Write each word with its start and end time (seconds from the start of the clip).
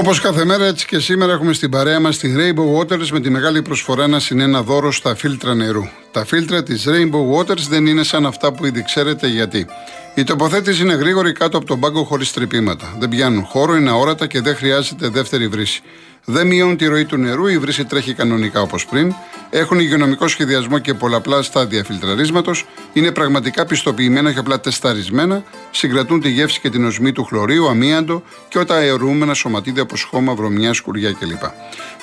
Όπως 0.00 0.20
κάθε 0.20 0.44
μέρα, 0.44 0.66
έτσι 0.66 0.86
και 0.86 0.98
σήμερα 0.98 1.32
έχουμε 1.32 1.52
στην 1.52 1.70
παρέα 1.70 2.00
μας 2.00 2.18
την 2.18 2.36
Rainbow 2.38 2.78
Waters 2.78 3.08
με 3.08 3.20
τη 3.20 3.30
μεγάλη 3.30 3.62
προσφορά 3.62 4.06
να 4.06 4.18
συνένα 4.18 4.62
δώρο 4.62 4.92
στα 4.92 5.14
φίλτρα 5.14 5.54
νερού. 5.54 5.82
Τα 6.10 6.24
φίλτρα 6.24 6.62
της 6.62 6.84
Rainbow 6.88 7.38
Waters 7.38 7.66
δεν 7.68 7.86
είναι 7.86 8.02
σαν 8.02 8.26
αυτά 8.26 8.52
που 8.52 8.66
ήδη 8.66 8.82
ξέρετε 8.82 9.26
γιατί. 9.26 9.66
Η 10.14 10.24
τοποθέτηση 10.24 10.82
είναι 10.82 10.94
γρήγορη 10.94 11.32
κάτω 11.32 11.56
από 11.56 11.66
τον 11.66 11.80
πάγκο 11.80 12.04
χωρίς 12.04 12.32
τρυπήματα. 12.32 12.96
Δεν 12.98 13.08
πιάνουν 13.08 13.44
χώρο, 13.44 13.76
είναι 13.76 13.90
αόρατα 13.90 14.26
και 14.26 14.40
δεν 14.40 14.56
χρειάζεται 14.56 15.08
δεύτερη 15.08 15.48
βρύση. 15.48 15.82
Δεν 16.24 16.46
μειώνουν 16.46 16.76
τη 16.76 16.86
ροή 16.86 17.04
του 17.04 17.16
νερού, 17.16 17.46
η 17.46 17.58
βρύση 17.58 17.84
τρέχει 17.84 18.14
κανονικά 18.14 18.60
όπως 18.60 18.86
πριν. 18.86 19.14
Έχουν 19.50 19.78
υγειονομικό 19.78 20.28
σχεδιασμό 20.28 20.78
και 20.78 20.94
πολλαπλά 20.94 21.42
στάδια 21.42 21.84
φιλτραρίσματος. 21.84 22.66
Είναι 22.92 23.10
πραγματικά 23.10 23.66
πιστοποιημένα 23.66 24.32
και 24.32 24.38
απλά 24.38 24.60
τεσταρισμένα. 24.60 25.42
Συγκρατούν 25.70 26.20
τη 26.20 26.30
γεύση 26.30 26.60
και 26.60 26.70
την 26.70 26.84
οσμή 26.84 27.12
του 27.12 27.24
χλωρίου, 27.24 27.68
αμίαντο 27.68 28.22
και 28.48 28.58
όταν 28.58 28.76
αερούμενα 28.76 29.34
σωματίδια 29.34 29.82
όπως 29.82 30.02
χώμα, 30.02 30.34
βρωμιά, 30.34 30.72
σκουριά 30.72 31.12
κλπ. 31.12 31.42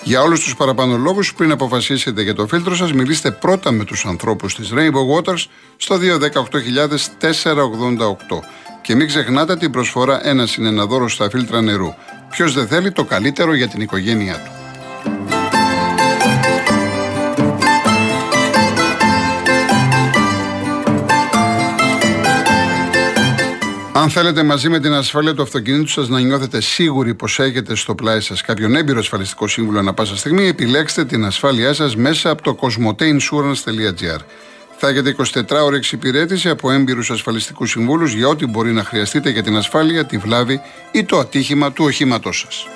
Για 0.03 0.21
όλους 0.21 0.43
τους 0.43 0.55
παραπάνω 0.55 0.98
λόγου, 0.98 1.21
πριν 1.38 1.52
αποφασίσετε 1.52 2.21
για 2.21 2.34
το 2.34 2.48
φίλτρο 2.48 2.76
σας, 2.76 2.93
μιλήστε 2.93 3.31
πρώτα 3.31 3.71
με 3.71 3.84
τους 3.84 4.05
ανθρώπους 4.05 4.55
της 4.55 4.71
Rainbow 4.73 5.07
Waters 5.15 5.45
στο 5.77 5.98
218.488. 5.98 8.43
Και 8.81 8.95
μην 8.95 9.07
ξεχνάτε 9.07 9.55
την 9.55 9.71
προσφορά 9.71 10.27
ένα 10.27 10.45
συνεναδόρο 10.45 11.09
στα 11.09 11.29
φίλτρα 11.29 11.62
νερού. 11.62 11.93
Ποιος 12.30 12.54
δεν 12.54 12.67
θέλει 12.67 12.91
το 12.91 13.04
καλύτερο 13.04 13.54
για 13.54 13.67
την 13.67 13.81
οικογένειά 13.81 14.34
του. 14.34 14.52
Αν 23.94 24.09
θέλετε 24.09 24.44
μαζί 24.44 24.70
με 24.70 24.80
την 24.80 24.94
ασφάλεια 24.94 25.34
του 25.34 25.41
αυτοκινήτου 25.41 25.88
σας 25.88 26.09
να 26.09 26.20
νιώθετε 26.20 26.62
σίγουροι 26.62 27.13
πως 27.13 27.40
έχετε 27.40 27.76
στο 27.76 27.95
πλάι 27.95 28.20
σας 28.20 28.41
κάποιον 28.41 28.76
έμπειρο 28.76 28.99
ασφαλιστικό 28.99 29.48
σύμβουλο 29.48 29.79
ανα 29.79 29.94
πάσα 29.94 30.18
στιγμή, 30.18 30.48
επιλέξτε 30.48 31.05
την 31.05 31.26
ασφάλειά 31.26 31.73
σας 31.73 31.96
μέσα 31.96 32.29
από 32.29 32.41
το 32.41 32.57
cosmoteinsurance.gr. 32.62 34.20
Θα 34.79 34.87
έχετε 34.87 35.15
24 35.33 35.63
ώρε 35.63 35.75
εξυπηρέτηση 35.75 36.49
από 36.49 36.71
έμπειρους 36.71 37.09
ασφαλιστικούς 37.11 37.70
συμβούλους 37.70 38.13
για 38.13 38.27
ό,τι 38.27 38.45
μπορεί 38.45 38.71
να 38.71 38.83
χρειαστείτε 38.83 39.29
για 39.29 39.43
την 39.43 39.55
ασφάλεια, 39.57 40.05
τη 40.05 40.17
βλάβη 40.17 40.61
ή 40.91 41.05
το 41.05 41.17
ατύχημα 41.17 41.71
του 41.71 41.83
οχήματός 41.85 42.39
σας. 42.39 42.67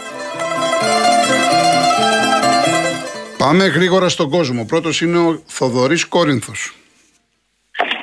Πάμε 3.38 3.66
γρήγορα 3.66 4.10
στον 4.10 4.30
κόσμο. 4.30 4.66
Πρώτος 4.66 5.02
είναι 5.02 5.18
ο 5.18 5.42
Θοδωρής 5.46 6.06
Κόρινθος. 6.06 6.76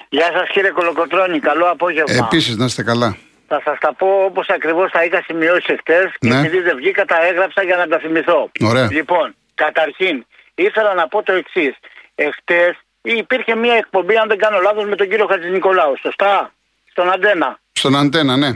Γεια 0.08 0.30
σας 0.34 0.48
κύριε 0.52 0.70
Κολοκοτρόνη, 0.70 1.38
καλό 1.38 1.64
απόγευμα. 1.70 2.14
Επίσης, 2.26 2.56
να 2.56 2.64
είστε 2.64 2.82
καλά. 2.82 3.16
Θα 3.48 3.60
σας 3.64 3.78
τα 3.78 3.94
πω 3.94 4.06
όπως 4.24 4.46
ακριβώς 4.48 4.90
τα 4.90 5.04
είχα 5.04 5.22
σημειώσει 5.26 5.66
εχθές 5.66 6.12
και 6.18 6.28
Ναι. 6.28 6.38
επειδή 6.38 6.58
δεν 6.60 6.76
βγήκα, 6.76 7.04
τα 7.04 7.16
έγραψα 7.30 7.62
για 7.62 7.76
να 7.76 7.86
τα 7.86 7.98
θυμηθώ. 7.98 8.50
Ωραία. 8.60 8.88
Λοιπόν, 8.90 9.34
καταρχήν, 9.54 10.26
ήθελα 10.54 10.94
να 10.94 11.08
πω 11.08 11.22
το 11.22 11.32
εξής. 11.32 11.74
Εχθές 12.14 12.76
υπήρχε 13.16 13.54
μια 13.54 13.74
εκπομπή, 13.74 14.16
αν 14.16 14.28
δεν 14.28 14.38
κάνω 14.38 14.60
λάθος, 14.60 14.84
με 14.84 14.96
τον 14.96 15.08
κύριο 15.08 15.26
Χατζη 15.26 15.50
Νικολάου. 15.50 15.96
Σωστά, 16.02 16.52
στον 16.90 17.12
Αντένα. 17.12 17.58
Στον 17.72 17.96
αντένα, 17.96 18.36
ναι. 18.36 18.50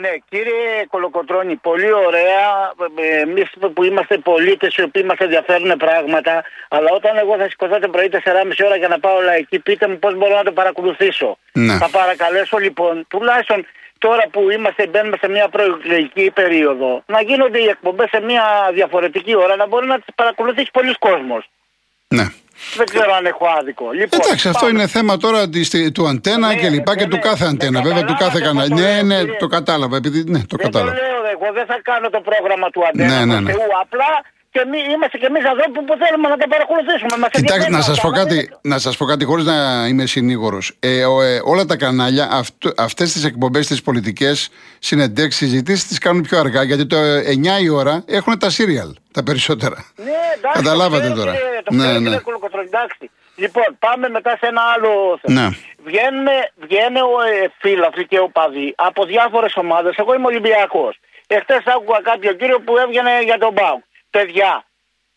Ναι, 0.00 0.12
κύριε 0.28 0.86
Κολοκοτρώνη, 0.90 1.56
πολύ 1.56 1.92
ωραία. 1.92 2.72
Εμείς 3.20 3.50
που 3.74 3.84
είμαστε 3.84 4.18
πολίτες, 4.18 4.74
οι 4.76 4.82
οποίοι 4.82 5.04
μας 5.06 5.18
ενδιαφέρουν 5.18 5.76
πράγματα, 5.76 6.44
αλλά 6.68 6.90
όταν 6.92 7.16
εγώ 7.16 7.36
θα 7.36 7.48
σηκωθώ 7.48 7.78
το 7.78 7.88
πρωί 7.88 8.08
4,5 8.08 8.64
ώρα 8.64 8.76
για 8.76 8.88
να 8.88 8.98
πάω 8.98 9.16
όλα 9.16 9.32
εκεί, 9.32 9.58
πείτε 9.58 9.88
μου 9.88 9.98
πώς 9.98 10.14
μπορώ 10.16 10.34
να 10.34 10.42
το 10.42 10.52
παρακολουθήσω. 10.52 11.38
Ναι. 11.52 11.76
Θα 11.76 11.88
παρακαλέσω 11.90 12.58
λοιπόν, 12.58 13.06
τουλάχιστον 13.08 13.66
τώρα 13.98 14.22
που 14.30 14.50
είμαστε, 14.50 14.86
μπαίνουμε 14.86 15.16
σε 15.20 15.28
μια 15.28 15.48
προεκλογική 15.48 16.30
περίοδο, 16.30 17.02
να 17.06 17.22
γίνονται 17.22 17.58
οι 17.58 17.68
εκπομπές 17.68 18.08
σε 18.08 18.20
μια 18.20 18.44
διαφορετική 18.72 19.36
ώρα, 19.36 19.56
να 19.56 19.66
μπορεί 19.66 19.86
να 19.86 19.96
τις 19.96 20.14
παρακολουθήσει 20.14 20.70
πολλοί 20.72 20.94
κόσμος. 20.98 21.50
Ναι. 22.14 22.26
Δεν 22.76 22.86
ξέρω 22.86 23.12
αν 23.18 23.26
έχω 23.26 23.46
άδικο. 23.58 23.90
Λοιπόν, 23.92 24.20
Εντάξει, 24.22 24.48
αυτό 24.48 24.66
πάμε. 24.66 24.78
είναι 24.78 24.86
θέμα 24.96 25.16
τώρα 25.16 25.48
της- 25.48 25.74
του 25.94 26.08
αντένα 26.08 26.46
Ναι, 26.48 26.54
και 26.60 26.68
λοιπά 26.68 26.92
και 26.96 27.04
ναι, 27.04 27.10
του 27.12 27.16
ναι. 27.16 27.22
κάθε 27.28 27.44
Ναι, 27.44 27.50
αντένα. 27.50 27.80
Βέβαια, 27.82 28.04
του 28.04 28.16
κάθε 28.18 28.38
καταλάβατε 28.38 28.46
κανάλι. 28.46 28.70
πώς 28.70 28.78
το 28.80 28.84
Ναι, 28.86 28.92
λέω, 28.92 29.02
ναι, 29.10 29.18
κύριε. 29.20 29.36
το 29.42 29.46
κατάλαβα. 29.46 29.96
Επειδή, 29.96 30.18
ναι, 30.34 30.38
το 30.50 30.56
Δεν 30.56 30.58
το 30.58 30.64
κατάλαβα. 30.66 30.92
λέω 31.00 31.18
εγώ, 31.34 31.46
δεν 31.58 31.66
θα 31.70 31.78
κάνω 31.88 32.08
το 32.16 32.20
πρόγραμμα 32.28 32.66
του 32.74 32.80
Αντένα. 32.88 33.08
Ναι, 33.18 33.24
ναι, 33.24 33.36
του 33.36 33.42
ναι. 33.42 33.52
Θεού, 33.52 33.68
απλά 33.84 34.10
και 34.52 34.60
εμεί, 34.66 34.78
είμαστε 34.94 35.18
και 35.18 35.26
εμείς 35.26 35.44
άνθρωποι 35.44 35.80
που 35.86 35.94
θέλουμε 36.02 36.28
να 36.28 36.36
τα 36.36 36.48
παρακολουθήσουμε. 36.48 37.16
Μας 37.18 37.30
Κοιτάξτε, 37.30 37.38
ενδιαφέρει 37.54 37.72
να 37.72 37.80
σας 37.82 37.96
αυτά, 37.96 38.02
πω 38.02 38.08
μας 38.10 38.18
κάτι, 38.18 38.34
ενδιαφέρει. 38.34 38.58
να 38.62 38.78
σας 38.78 38.96
πω 38.96 39.04
κάτι 39.04 39.24
χωρίς 39.24 39.44
να 39.44 39.86
είμαι 39.88 40.06
συνήγορος. 40.06 40.72
Ε, 40.80 41.04
ο, 41.04 41.22
ε, 41.22 41.40
όλα 41.44 41.64
τα 41.64 41.76
κανάλια, 41.76 42.42
αυτές 42.76 43.12
τις 43.12 43.24
εκπομπές, 43.24 43.66
τις 43.66 43.82
πολιτικές 43.82 44.48
συνεντεύξεις, 44.78 45.48
συζητήσεις, 45.48 45.86
τις 45.86 45.98
κάνουν 45.98 46.22
πιο 46.22 46.38
αργά. 46.38 46.62
Γιατί 46.62 46.86
το 46.86 46.96
ε, 46.96 47.22
9 47.26 47.60
η 47.62 47.68
ώρα 47.68 48.04
έχουν 48.06 48.38
τα 48.38 48.50
σύριαλ 48.50 48.90
τα 49.12 49.22
περισσότερα. 49.22 49.76
Ναι, 49.96 50.04
εντάξει, 50.36 50.62
Καταλάβατε 50.62 51.06
το 51.08 51.12
ξέρω, 51.14 51.24
τώρα. 51.24 51.32
κύριε, 51.38 51.62
Το 51.64 51.74
Ναι, 51.74 51.82
ξέρω, 51.82 51.98
ναι. 51.98 52.04
κύριε 52.04 52.18
Κολοκοτρώνη, 52.18 52.66
εντάξει. 52.72 53.10
Λοιπόν, 53.36 53.64
πάμε 53.78 54.08
μετά 54.08 54.30
σε 54.40 54.46
ένα 54.46 54.62
άλλο 54.74 55.18
θέμα. 55.22 55.40
Ναι. 55.40 55.48
Βγαίνουν, 55.84 56.26
βγαίνουν 56.64 57.10
ε, 57.42 57.48
φίλαθλοι 57.60 58.06
και 58.06 58.18
οπαδοί 58.18 58.74
από 58.76 59.04
διάφορες 59.04 59.52
ομάδες. 59.56 59.94
Εγώ 59.96 60.14
είμαι 60.14 60.26
Ολυμπιακός. 60.26 60.98
Εχθές 61.26 61.62
άκουγα 61.74 62.00
κάποιο 62.02 62.32
κύριο 62.32 62.58
που 62.60 62.72
έβγαινε 62.78 63.10
για 63.24 63.38
τον 63.38 63.52
Μπάουκ. 63.52 63.82
Παιδιά, 64.10 64.64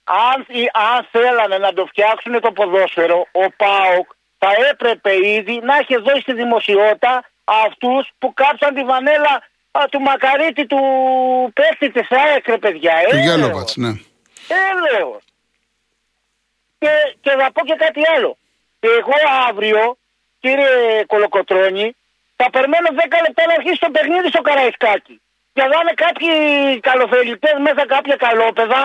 αν, 0.03 0.45
ή- 0.47 0.69
αν 0.73 1.07
θέλανε 1.11 1.57
να 1.57 1.73
το 1.73 1.85
φτιάξουν 1.85 2.39
το 2.39 2.51
ποδόσφαιρο, 2.51 3.27
ο 3.31 3.49
Πάοκ 3.57 4.09
θα 4.37 4.49
έπρεπε 4.69 5.27
ήδη 5.27 5.59
να 5.63 5.75
έχει 5.77 5.95
δώσει 5.97 6.21
στη 6.21 6.33
δημοσιότητα 6.33 7.23
αυτούς 7.43 8.09
που 8.19 8.33
κάψαν 8.33 8.73
τη 8.75 8.83
βανέλα 8.83 9.43
α, 9.71 9.83
του 9.91 9.99
Μακαρίτη 10.01 10.65
του 10.65 10.79
παίχτη 11.53 11.91
της 11.91 12.07
ΑΕΚ, 12.11 12.47
ρε 12.47 12.57
παιδιά. 12.57 12.93
Του 13.09 13.15
Έλεος. 13.15 13.23
Γιάλοβατς, 13.25 13.75
ναι. 13.75 13.89
Έλεος. 14.71 15.23
Και, 16.79 16.89
και 17.21 17.29
θα 17.39 17.51
πω 17.51 17.65
και 17.65 17.75
κάτι 17.75 18.01
άλλο. 18.15 18.37
Εγώ 18.79 19.13
αύριο, 19.49 19.97
κύριε 20.39 21.03
Κολοκοτρώνη, 21.07 21.95
θα 22.35 22.49
περιμένω 22.49 22.87
10 22.91 22.95
λεπτά 23.27 23.43
να 23.47 23.53
αρχίσει 23.53 23.79
το 23.79 23.89
παιχνίδι 23.91 24.27
στο 24.27 24.41
Καραϊσκάκι. 24.41 25.21
Και 25.55 25.63
θα 25.71 25.77
είναι 25.81 25.95
κάποιοι 26.05 26.31
καλοθελητέ 26.89 27.51
μέσα 27.67 27.83
κάποια 27.95 28.15
καλόπεδα 28.25 28.81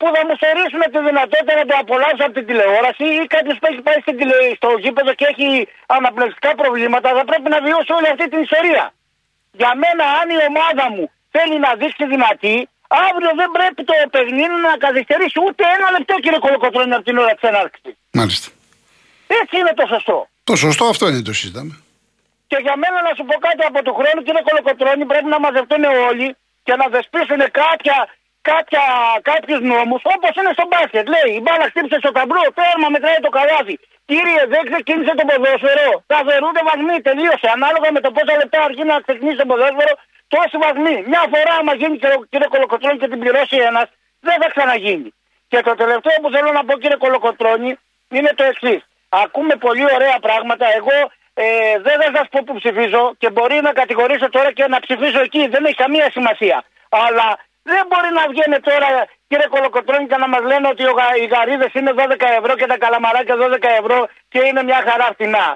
που 0.00 0.06
θα 0.14 0.20
μου 0.26 0.34
στερήσουν 0.40 0.82
τη 0.92 0.98
δυνατότητα 1.08 1.52
να 1.60 1.64
το 1.70 1.74
απολαύσω 1.82 2.22
από 2.28 2.34
την 2.38 2.46
τηλεόραση 2.48 3.04
ή 3.20 3.22
κάποιος 3.34 3.56
που 3.60 3.66
έχει 3.70 3.80
πάει 3.88 3.98
στην 4.04 4.14
τηλε- 4.18 4.54
στο 4.60 4.68
γήπεδο 4.84 5.10
και 5.18 5.26
έχει 5.32 5.48
αναπνευστικά 5.96 6.50
προβλήματα 6.62 7.08
θα 7.18 7.24
πρέπει 7.30 7.48
να 7.54 7.58
βιώσει 7.66 7.90
όλη 7.98 8.08
αυτή 8.14 8.24
την 8.32 8.40
ιστορία. 8.46 8.84
Για 9.60 9.70
μένα, 9.82 10.04
αν 10.20 10.26
η 10.36 10.38
ομάδα 10.50 10.84
μου 10.94 11.04
θέλει 11.34 11.56
να 11.66 11.70
δείξει 11.80 12.04
δυνατή, 12.14 12.56
αύριο 13.06 13.30
δεν 13.40 13.48
πρέπει 13.56 13.80
το 13.88 13.94
παιχνίδι 14.14 14.56
να 14.68 14.72
καθυστερήσει 14.86 15.38
ούτε 15.46 15.62
ένα 15.76 15.86
λεπτό, 15.96 16.14
κύριε 16.24 16.40
Κολοκοτρώνη, 16.46 16.94
από 16.98 17.04
την 17.08 17.16
ώρα 17.22 17.32
της 17.38 17.44
έναρξη. 17.50 17.88
Μάλιστα. 18.18 18.48
Έτσι 19.40 19.54
είναι 19.60 19.72
το 19.80 19.84
σωστό. 19.92 20.16
Το 20.50 20.54
σωστό 20.64 20.84
αυτό 20.92 21.04
είναι 21.08 21.22
το 21.30 21.32
συζητάμε. 21.40 21.72
Και 22.50 22.58
για 22.66 22.74
μένα 22.82 22.98
να 23.06 23.12
σου 23.16 23.24
πω 23.28 23.34
κάτι 23.46 23.62
από 23.70 23.78
του 23.86 23.94
χρόνου, 23.98 24.20
κύριε 24.26 24.42
Κολοκοτρώνη, 24.48 25.04
πρέπει 25.12 25.28
να 25.34 25.38
μαζευτούν 25.44 25.84
όλοι 26.08 26.28
και 26.66 26.74
να 26.80 26.86
δεσπίσουν 26.94 27.40
κάποια, 27.62 27.96
κάποια, 28.50 28.82
κάποιους 29.30 29.60
νόμους, 29.72 30.02
όπως 30.14 30.32
είναι 30.38 30.52
στο 30.56 30.64
μπάσκετ. 30.70 31.04
Λέει, 31.14 31.30
η 31.38 31.40
μπάλα 31.44 31.64
χτύπησε 31.70 31.96
στο 32.02 32.10
ταμπλό, 32.16 32.42
τέρμα 32.58 32.88
μετράει 32.94 33.20
το 33.26 33.30
καλάθι. 33.38 33.76
Κύριε, 34.10 34.42
δεν 34.54 34.62
ξεκίνησε 34.70 35.12
το 35.18 35.24
ποδόσφαιρο. 35.30 35.88
Θα 36.10 36.18
φερούνται 36.28 36.62
βαθμοί, 36.68 36.96
τελείωσε. 37.08 37.48
Ανάλογα 37.56 37.88
με 37.96 38.00
το 38.04 38.10
πόσα 38.16 38.34
λεπτά 38.40 38.58
αργεί 38.66 38.84
να 38.92 38.96
ξεκινήσει 39.06 39.38
το 39.42 39.46
ποδόσφαιρο, 39.50 39.92
τόσοι 40.34 40.56
βαθμοί. 40.64 40.96
Μια 41.12 41.22
φορά, 41.32 41.52
άμα 41.60 41.72
γίνει 41.80 41.96
κύριε- 42.02 42.24
κύριε 42.32 42.48
Κολοκοτρώνη 42.54 42.96
και 43.02 43.08
την 43.12 43.18
πληρώσει 43.22 43.56
ένας, 43.70 43.86
δεν 44.26 44.36
θα 44.42 44.48
ξαναγίνει. 44.54 45.10
Και 45.50 45.58
το 45.68 45.72
τελευταίο 45.82 46.16
που 46.22 46.30
θέλω 46.34 46.50
να 46.58 46.62
πω, 46.66 46.72
κύριε 46.82 46.98
Κολοκοτρώνη, 47.04 47.70
είναι 48.16 48.30
το 48.38 48.44
εξής. 48.52 48.80
Ακούμε 49.24 49.54
πολύ 49.66 49.84
ωραία 49.96 50.18
πράγματα. 50.26 50.64
Εγώ 50.78 50.96
ε, 51.42 51.46
δεν 51.86 51.96
θα 52.02 52.08
σας 52.16 52.26
πω 52.32 52.38
που 52.46 52.54
ψηφίζω 52.60 53.02
και 53.20 53.28
μπορεί 53.34 53.58
να 53.66 53.72
κατηγορήσω 53.80 54.28
τώρα 54.36 54.50
και 54.52 54.64
να 54.74 54.78
ψηφίσω 54.84 55.20
εκεί. 55.28 55.42
Δεν 55.54 55.62
έχει 55.64 55.78
καμία 55.84 56.08
σημασία. 56.16 56.58
Αλλά 57.04 57.28
δεν 57.72 57.82
μπορεί 57.88 58.10
να 58.18 58.24
βγαίνει 58.32 58.58
τώρα, 58.68 58.88
κύριε 59.28 59.48
Κολοκοτρώνη, 59.54 60.06
και 60.10 60.18
να 60.24 60.28
μας 60.32 60.42
λένε 60.50 60.66
ότι 60.72 60.82
ο 60.90 60.92
γα- 60.98 61.16
οι 61.22 61.26
γαρίδες 61.34 61.72
είναι 61.78 61.92
12 62.00 62.26
ευρώ 62.40 62.52
και 62.60 62.66
τα 62.72 62.76
καλαμαράκια 62.84 63.36
12 63.42 63.68
ευρώ 63.80 63.98
και 64.32 64.40
είναι 64.48 64.62
μια 64.68 64.80
χαρά 64.88 65.06
φτηνά. 65.14 65.46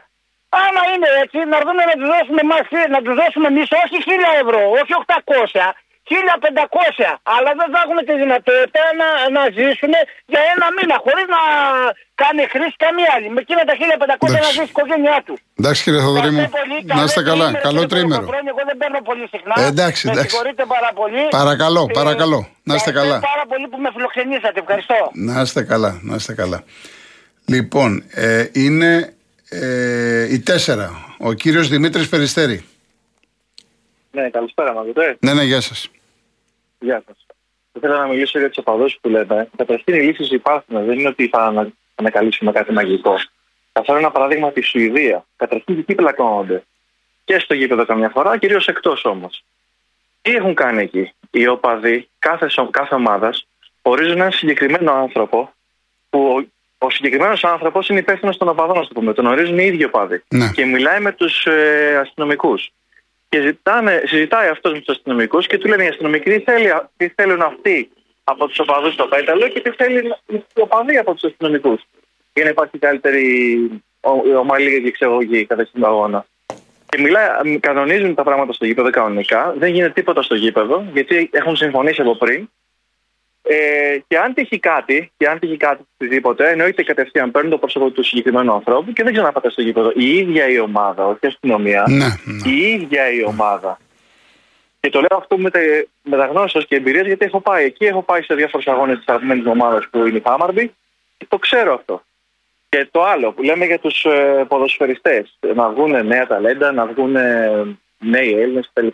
Άμα 0.65 0.83
είναι 0.93 1.09
έτσι, 1.23 1.39
να 1.51 1.57
έρθουμε 1.61 1.85
να 1.91 1.95
τους 2.01 2.09
δώσουμε 2.15 2.43
μας, 2.53 2.67
να 2.95 2.99
τους 3.05 3.15
δώσουμε 3.21 3.47
εμείς 3.53 3.69
όχι 3.83 3.97
1000 4.07 4.31
ευρώ, 4.45 4.61
όχι 4.81 4.93
800, 5.05 5.75
1500. 6.11 7.09
Αλλά 7.37 7.51
δεν 7.61 7.69
θα 7.75 7.81
έχουν 7.85 7.99
τη 8.09 8.15
δυνατότητα 8.23 8.83
να, 9.01 9.09
να 9.37 9.43
ζήσουν 9.59 9.93
για 10.33 10.43
ένα 10.55 10.67
μήνα 10.77 10.97
χωρίς 11.05 11.27
να 11.37 11.41
κάνει 12.23 12.41
χρήση 12.53 12.77
καμία 12.85 13.11
άλλη. 13.17 13.29
Με 13.35 13.41
εκείνα 13.45 13.63
τα 13.71 13.75
1500 13.79 13.83
να 14.09 14.15
Εντάξει. 14.27 14.51
ζήσει 14.57 14.67
η 14.69 14.73
οικογένειά 14.75 15.19
του. 15.27 15.35
Εντάξει 15.61 15.81
κύριε 15.85 16.01
Θοδωρή 16.07 16.31
μου, 16.35 16.43
Ευχαριστώ 16.49 16.59
πολύ. 16.63 16.79
να 16.99 17.03
είστε 17.07 17.21
Καλό 17.23 17.31
καλά. 17.33 17.47
τρίμηνο, 17.51 17.67
Καλό 17.69 17.81
κύριε 17.81 17.93
τρίμερο. 17.95 18.21
Κολοκοτρώνη. 18.23 18.49
Εγώ 18.55 18.63
δεν 18.71 18.77
παίρνω 18.83 19.01
πολύ 19.11 19.25
συχνά. 19.35 19.55
Ε, 19.63 19.65
εντάξει, 19.73 20.01
Με 20.07 20.13
εντάξει. 20.13 20.29
συγχωρείτε 20.31 20.65
πάρα 20.75 20.91
πολύ. 21.01 21.23
Παρακαλώ, 21.41 21.83
Ε, 21.91 21.93
παρακαλώ. 22.01 22.41
Να 22.69 22.73
είστε 22.77 22.91
ευχαριστώ 22.91 23.17
καλά. 23.19 23.29
πάρα 23.31 23.45
πολύ 23.51 23.67
που 23.71 23.79
με 23.85 23.89
φιλοξενήσατε. 23.95 24.59
Ευχαριστώ. 24.65 24.99
Να 25.29 25.35
είστε 25.45 25.61
καλά, 25.73 25.91
να 26.09 26.15
είστε 26.19 26.33
καλά. 26.41 26.59
Λοιπόν, 27.55 27.91
ε, 28.27 28.45
είναι 28.65 28.91
ε, 29.49 30.33
η 30.37 30.39
τέσσερα. 30.51 30.87
Ο 31.29 31.31
κύριος 31.43 31.67
Δημήτρης 31.75 32.09
Περιστέρη. 32.09 32.59
Ναι, 34.13 34.31
καλησπέρα, 34.31 34.73
μας 34.73 34.83
ακούτε. 34.83 35.17
Ναι, 35.21 35.35
ναι, 35.35 35.43
γεια 35.43 35.61
σας. 35.61 35.91
Γεια 36.79 37.03
σας. 37.07 37.27
ήθελα 37.73 37.99
να 37.99 38.07
μιλήσω 38.07 38.39
για 38.39 38.49
τους 38.49 38.59
οπαδούς 38.59 38.99
που 39.01 39.09
λέμε. 39.09 39.49
Καταρχήν 39.57 39.95
οι 39.95 40.01
λύσεις 40.01 40.31
υπάρχουν. 40.31 40.85
Δεν 40.85 40.99
είναι 40.99 41.09
ότι 41.09 41.29
θα 41.29 41.73
ανακαλύψουμε 41.95 42.53
κάτι 42.53 42.73
μαγικό. 42.73 43.15
Θα 43.73 43.85
φέρω 43.85 43.99
ένα 43.99 44.11
παράδειγμα 44.11 44.53
τη 44.53 44.61
Σουηδία. 44.61 45.25
Καταρχήν 45.37 45.79
εκεί 45.79 45.95
πλακώνονται. 45.95 46.63
Και 47.25 47.39
στο 47.39 47.55
γήπεδο 47.55 47.87
καμιά 47.87 48.09
φορά, 48.09 48.39
κυρίως 48.39 48.67
εκτός 48.67 49.05
όμως. 49.05 49.45
Τι 50.23 50.31
έχουν 50.31 50.55
κάνει 50.55 50.83
εκεί; 50.83 51.13
Οι 51.31 51.47
οπαδοί 51.47 52.09
κάθε, 52.19 52.47
κάθε 52.71 52.95
ομάδας 52.95 53.47
ορίζουν 53.83 54.17
έναν 54.17 54.33
συγκεκριμένο 54.33 54.93
άνθρωπο 54.93 55.53
που 56.11 56.49
ο 56.79 56.91
συγκεκριμένος 56.91 57.45
άνθρωπος 57.45 57.89
είναι 57.89 57.99
υπεύθυνος 57.99 58.37
των 58.37 58.49
οπαδών, 58.49 58.79
ας 58.79 58.89
το 58.89 58.95
πούμε. 58.95 59.13
Τον 59.13 59.27
ορίζουν 59.27 59.59
οι 59.59 59.65
ίδιοι 59.65 59.85
οπαδοί. 59.85 60.23
Ναι. 60.29 60.51
Και 60.55 60.65
μιλάει 60.65 61.01
με 61.01 61.13
τους 61.13 61.47
ε, 61.47 61.97
αστυνομικούς. 62.01 62.73
Και 63.33 63.41
ζητάνε, 63.41 64.03
συζητάει 64.07 64.49
αυτός 64.49 64.73
με 64.73 64.79
τους 64.79 64.95
αστυνομικούς 64.95 65.47
και 65.47 65.59
του 65.59 65.69
λένε 65.69 65.85
οι 65.85 65.89
αστυνομικοί 65.89 66.31
τι, 66.31 66.41
θέλει, 66.41 66.73
τι 66.97 67.09
θέλουν 67.09 67.43
αυτοί 67.43 67.91
από 68.25 68.47
τους 68.47 68.59
οπαδούς 68.59 68.93
στο 68.93 69.07
πέταλο 69.07 69.49
και 69.49 69.61
τι 69.61 69.71
θέλουν 69.71 70.15
οι 70.27 70.43
οπαδοί 70.55 70.97
από 70.97 71.15
τους 71.15 71.25
αστυνομικούς. 71.25 71.83
Για 72.35 72.45
να 72.45 72.51
υπάρχει 72.51 72.79
καλύτερη 72.79 73.71
ομαλή 74.39 74.79
διεξαγωγή 74.79 75.45
κατά 75.45 75.65
την 75.67 75.85
αγώνα. 75.85 76.27
Και 76.89 77.01
μιλάει, 77.01 77.59
κανονίζουν 77.59 78.15
τα 78.15 78.23
πράγματα 78.23 78.53
στο 78.53 78.67
γήπεδο 78.67 78.91
κανονικά. 78.91 79.55
Δεν 79.59 79.73
γίνεται 79.73 79.93
τίποτα 79.93 80.23
στο 80.23 80.35
γήπεδο, 80.35 80.85
γιατί 80.93 81.31
έχουν 81.33 81.57
συμφωνήσει 81.57 82.01
από 82.01 82.17
πριν. 82.17 82.49
Ε, 83.43 83.99
και 84.09 84.19
αν 84.19 84.35
τύχει 84.35 84.59
κάτι, 84.59 85.13
και 85.17 85.29
αν 85.29 85.39
τύχει 85.39 85.57
κάτι 85.57 85.83
οτιδήποτε, 85.95 86.51
εννοείται 86.51 86.83
κατευθείαν 86.83 87.31
παίρνουν 87.31 87.51
το 87.51 87.59
πρόσωπο 87.59 87.91
του 87.91 88.03
συγκεκριμένου 88.03 88.53
ανθρώπου 88.53 88.93
και 88.93 89.03
δεν 89.03 89.13
ξαναπάτε 89.13 89.51
στο 89.51 89.63
γήπεδο. 89.63 89.93
Η 89.95 90.17
ίδια 90.17 90.49
η 90.49 90.59
ομάδα, 90.59 91.07
όχι 91.07 91.19
η 91.21 91.27
αστυνομία. 91.27 91.85
Ναι, 91.89 91.97
ναι. 91.97 92.51
Η 92.51 92.73
ίδια 92.73 93.11
η 93.11 93.25
ομάδα. 93.25 93.79
Και 94.81 94.91
το 94.91 95.01
λέω 95.01 95.19
αυτό 95.19 95.39
με, 95.39 95.51
τα, 95.51 95.59
και 96.69 96.77
εμπειρίες, 96.77 97.07
γιατί 97.07 97.25
έχω 97.25 97.41
πάει 97.41 97.65
εκεί, 97.65 97.85
έχω 97.85 98.03
πάει 98.03 98.23
σε 98.23 98.35
διάφορους 98.35 98.67
αγώνες 98.67 98.97
της 98.97 99.09
αγαπημένης 99.09 99.47
ομάδας 99.47 99.89
που 99.91 100.07
είναι 100.07 100.19
η 100.19 100.23
Χάμαρμπι 100.25 100.75
και 101.17 101.27
το 101.29 101.39
ξέρω 101.39 101.75
αυτό. 101.75 102.03
Και 102.69 102.89
το 102.91 103.03
άλλο 103.03 103.33
που 103.33 103.43
λέμε 103.43 103.65
για 103.65 103.79
τους 103.79 104.05
ε, 104.05 104.45
ποδοσφαιριστές, 104.49 105.39
να 105.55 105.69
βγουν 105.69 106.07
νέα 106.07 106.27
ταλέντα, 106.27 106.73
να 106.73 106.87
βγουν 106.87 107.13
νέοι 107.99 108.33
Έλληνες 108.33 108.71
κτλ. 108.73 108.87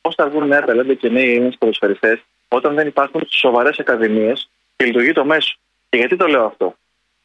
Πώς 0.00 0.14
θα 0.14 0.28
βγουν 0.28 0.48
νέα 0.48 0.64
ταλέντα 0.64 0.94
και 0.94 1.08
νέοι 1.08 1.30
Έλληνες 1.30 1.56
ποδοσφαιριστές 1.58 2.24
όταν 2.48 2.74
δεν 2.74 2.86
υπάρχουν 2.86 3.26
σοβαρές 3.30 3.78
ακαδημίες 3.78 4.50
και 4.76 4.84
λειτουργεί 4.84 5.12
το 5.12 5.24
μέσο. 5.24 5.56
Και 5.88 5.96
γιατί 5.96 6.16
το 6.16 6.26
λέω 6.26 6.44
αυτό; 6.44 6.74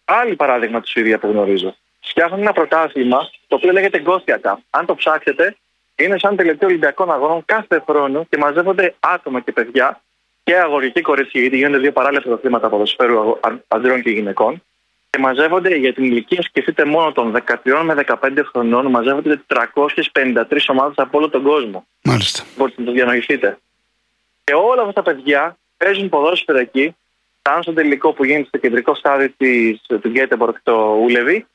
Άλλη 0.05 0.35
παράδειγμα 0.35 0.81
της 0.81 0.89
Σουηδία 0.91 1.19
που 1.19 1.27
γνωρίζω. 1.27 1.75
Φτιάχνουν 1.99 2.39
ένα 2.39 2.51
πρωτάθλημα 2.51 3.29
το 3.47 3.55
οποίο 3.55 3.71
λέγεται 3.71 3.99
Γκόθια 3.99 4.39
Cup. 4.43 4.55
Αν 4.69 4.85
το 4.85 4.95
ψάξετε, 4.95 5.55
είναι 5.95 6.19
σαν 6.19 6.35
τελετή 6.35 6.65
Ολυμπιακών 6.65 7.11
Αγώνων 7.11 7.45
κάθε 7.45 7.83
χρόνο 7.87 8.25
και 8.29 8.37
μαζεύονται 8.37 8.95
άτομα 8.99 9.39
και 9.39 9.51
παιδιά 9.51 10.01
και 10.43 10.55
αγωγική 10.55 11.01
κορίτσια, 11.01 11.41
γιατί 11.41 11.57
γίνονται 11.57 11.77
δύο 11.77 11.91
παράλληλα 11.91 12.21
πρωταθλήματα 12.21 12.69
ποδοσφαίρου 12.69 13.39
ανδρών 13.67 14.01
και 14.01 14.09
γυναικών 14.09 14.63
και 15.09 15.19
μαζεύονται 15.19 15.75
για 15.75 15.93
την 15.93 16.03
ηλικία, 16.03 16.41
σκεφτείτε 16.41 16.85
μόνο 16.85 17.11
των 17.11 17.33
13 17.63 17.81
με 17.83 18.03
15 18.21 18.31
χρονών, 18.51 18.85
μαζεύονται 18.85 19.41
453 19.47 20.43
ομάδες 20.67 20.97
από 20.97 21.17
όλο 21.17 21.29
τον 21.29 21.43
κόσμο. 21.43 21.85
Μάλιστα. 22.03 22.43
Μπορείτε 22.57 22.81
να 22.81 22.87
το 22.87 22.93
διανοηθείτε. 22.93 23.57
Και 24.43 24.53
όλα 24.53 24.81
αυτά 24.81 24.93
τα 24.93 25.01
παιδιά 25.01 25.57
παίζουν 25.77 26.09
ποδόσφαιρα 26.09 26.59
εκεί, 26.59 26.95
φτάνουν 27.39 27.63
στο 27.63 27.73
τελικό 27.73 28.13
που 28.13 28.25
γίνεται 28.25 28.47
στο 28.47 28.57
κεντρικό 28.57 28.95
στάδιο 28.95 29.33
της, 29.37 29.81
του 29.87 30.09
Γκέτεμπορκ, 30.09 30.57
το 30.63 30.97
Ούλεβι. 31.01 31.45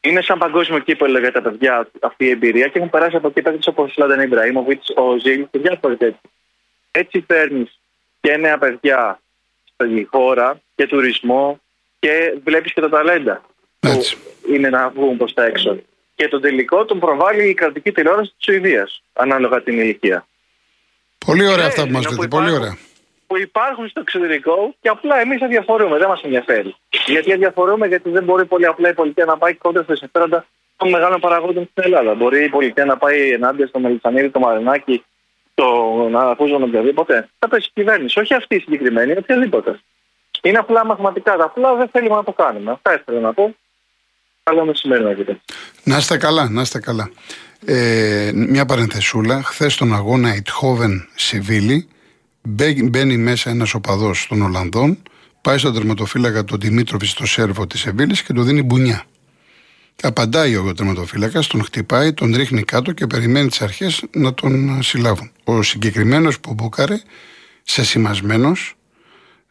Είναι 0.00 0.22
σαν 0.22 0.38
παγκόσμιο 0.38 0.78
κύπελο 0.78 1.18
για 1.18 1.32
τα 1.32 1.42
παιδιά 1.42 1.88
αυτή 2.00 2.24
η 2.24 2.30
εμπειρία 2.30 2.68
και 2.68 2.78
έχουν 2.78 2.90
περάσει 2.90 3.16
από 3.16 3.28
εκεί 3.28 3.42
παίκτες 3.42 3.66
όπως 3.66 3.90
ο 3.90 3.92
Σλάνταν 3.92 4.20
Ιμπραήμοβιτς, 4.20 4.92
ο 4.96 5.18
Ζήλ 5.18 5.46
και 5.50 5.58
διάφοροι 5.58 5.96
τέτοιοι. 5.96 6.30
Έτσι 6.90 7.20
παίρνεις 7.20 7.80
και 8.20 8.36
νέα 8.36 8.58
παιδιά 8.58 9.20
στη 9.64 10.08
χώρα 10.10 10.60
και 10.74 10.86
τουρισμό 10.86 11.60
και 11.98 12.38
βλέπεις 12.44 12.72
και 12.72 12.80
τα 12.80 12.88
ταλέντα 12.88 13.44
Έτσι. 13.80 14.16
που 14.16 14.52
είναι 14.52 14.68
να 14.68 14.88
βγουν 14.88 15.16
προς 15.16 15.34
τα 15.34 15.44
έξω. 15.44 15.78
Και 16.14 16.28
τον 16.28 16.40
τελικό 16.40 16.84
τον 16.84 16.98
προβάλλει 16.98 17.48
η 17.48 17.54
κρατική 17.54 17.92
τηλεόραση 17.92 18.32
της 18.36 18.44
Σουηδίας, 18.44 19.02
ανάλογα 19.12 19.62
την 19.62 19.78
ηλικία. 19.78 20.26
Πολύ 21.26 21.46
ωραία 21.46 21.66
αυτά 21.66 21.82
που 21.86 21.90
μας 21.90 22.10
λέτε. 22.10 22.28
Πολύ 22.28 22.50
ωραία. 22.50 22.76
Που 23.26 23.38
υπάρχουν 23.38 23.88
στο 23.88 24.00
εξωτερικό 24.00 24.74
και 24.80 24.88
απλά 24.88 25.20
εμείς 25.20 25.42
αδιαφορούμε, 25.42 25.98
δεν 25.98 26.08
μας 26.08 26.22
ενδιαφέρει. 26.22 26.76
Γιατί 27.06 27.32
αδιαφορούμε, 27.32 27.86
γιατί 27.86 28.10
δεν 28.10 28.24
μπορεί 28.24 28.44
πολύ 28.44 28.66
απλά 28.66 28.88
η 28.88 28.94
πολιτεία 28.94 29.24
να 29.24 29.38
πάει 29.38 29.54
κόντρα 29.54 29.82
στα 29.82 29.96
συμφέροντα 29.96 30.46
των 30.76 30.88
μεγάλων 30.88 31.20
παραγόντων 31.20 31.68
στην 31.70 31.82
Ελλάδα. 31.86 32.14
Μπορεί 32.14 32.44
η 32.44 32.48
πολιτεία 32.48 32.84
να 32.84 32.96
πάει 32.96 33.30
ενάντια 33.30 33.66
στο 33.66 33.78
Μελισανίδη, 33.78 34.30
το 34.30 34.38
Μαρινάκι, 34.38 35.04
το 35.54 35.64
να 36.10 36.20
ακούσουν 36.20 36.62
οποιαδήποτε. 36.62 37.28
Θα 37.38 37.48
πέσει 37.48 37.68
η 37.68 37.80
κυβέρνηση, 37.80 38.20
όχι 38.20 38.34
αυτή 38.34 38.54
η 38.54 38.60
συγκεκριμένη, 38.60 39.12
οποιαδήποτε. 39.12 39.80
Είναι 40.42 40.58
απλά 40.58 40.84
μαθηματικά. 40.84 41.36
Απλά 41.40 41.74
δεν 41.74 41.88
θέλουμε 41.88 42.14
να 42.14 42.24
το 42.24 42.32
κάνουμε. 42.32 42.70
Αυτά 42.70 42.94
ήθελα 42.94 43.20
να 43.20 43.32
πω. 43.32 43.54
Καλό 44.42 44.64
μεσημέρι 44.64 45.04
να 45.04 45.10
δείτε. 45.10 45.40
Να 45.84 45.96
είστε 45.96 46.16
καλά, 46.16 46.48
να 46.50 46.60
είστε 46.60 46.78
καλά. 46.78 47.10
Ε, 47.64 48.30
μια 48.34 48.64
παρενθεσούλα. 48.64 49.42
Χθες 49.42 49.72
στον 49.72 49.94
αγώνα 49.94 50.36
Ιτχόβεν 50.36 51.08
Σιβίλη 51.14 51.88
μπαίνει 52.84 53.16
μέσα 53.16 53.50
ένας 53.50 53.74
οπαδός 53.74 54.26
των 54.28 54.42
Ολλανδών, 54.42 54.98
πάει 55.40 55.58
στον 55.58 55.74
τερματοφύλακα 55.74 56.44
τον 56.44 56.60
Δημήτροβιτ 56.60 57.08
στο 57.08 57.26
σέρβο 57.26 57.66
της 57.66 57.80
Σεβίλης 57.80 58.22
και 58.22 58.32
του 58.32 58.42
δίνει 58.42 58.62
μπουνιά. 58.62 59.04
Απαντάει 60.02 60.56
ο 60.56 60.72
τερματοφύλακας, 60.72 61.46
τον 61.46 61.64
χτυπάει, 61.64 62.12
τον 62.12 62.34
ρίχνει 62.36 62.62
κάτω 62.62 62.92
και 62.92 63.06
περιμένει 63.06 63.48
τις 63.48 63.60
αρχές 63.60 64.04
να 64.12 64.34
τον 64.34 64.82
συλλάβουν. 64.82 65.30
Ο 65.44 65.62
συγκεκριμένος 65.62 66.40
που 66.40 66.54
μπούκαρε, 66.54 67.00
σε 67.62 67.84
σημασμένο, 67.84 68.52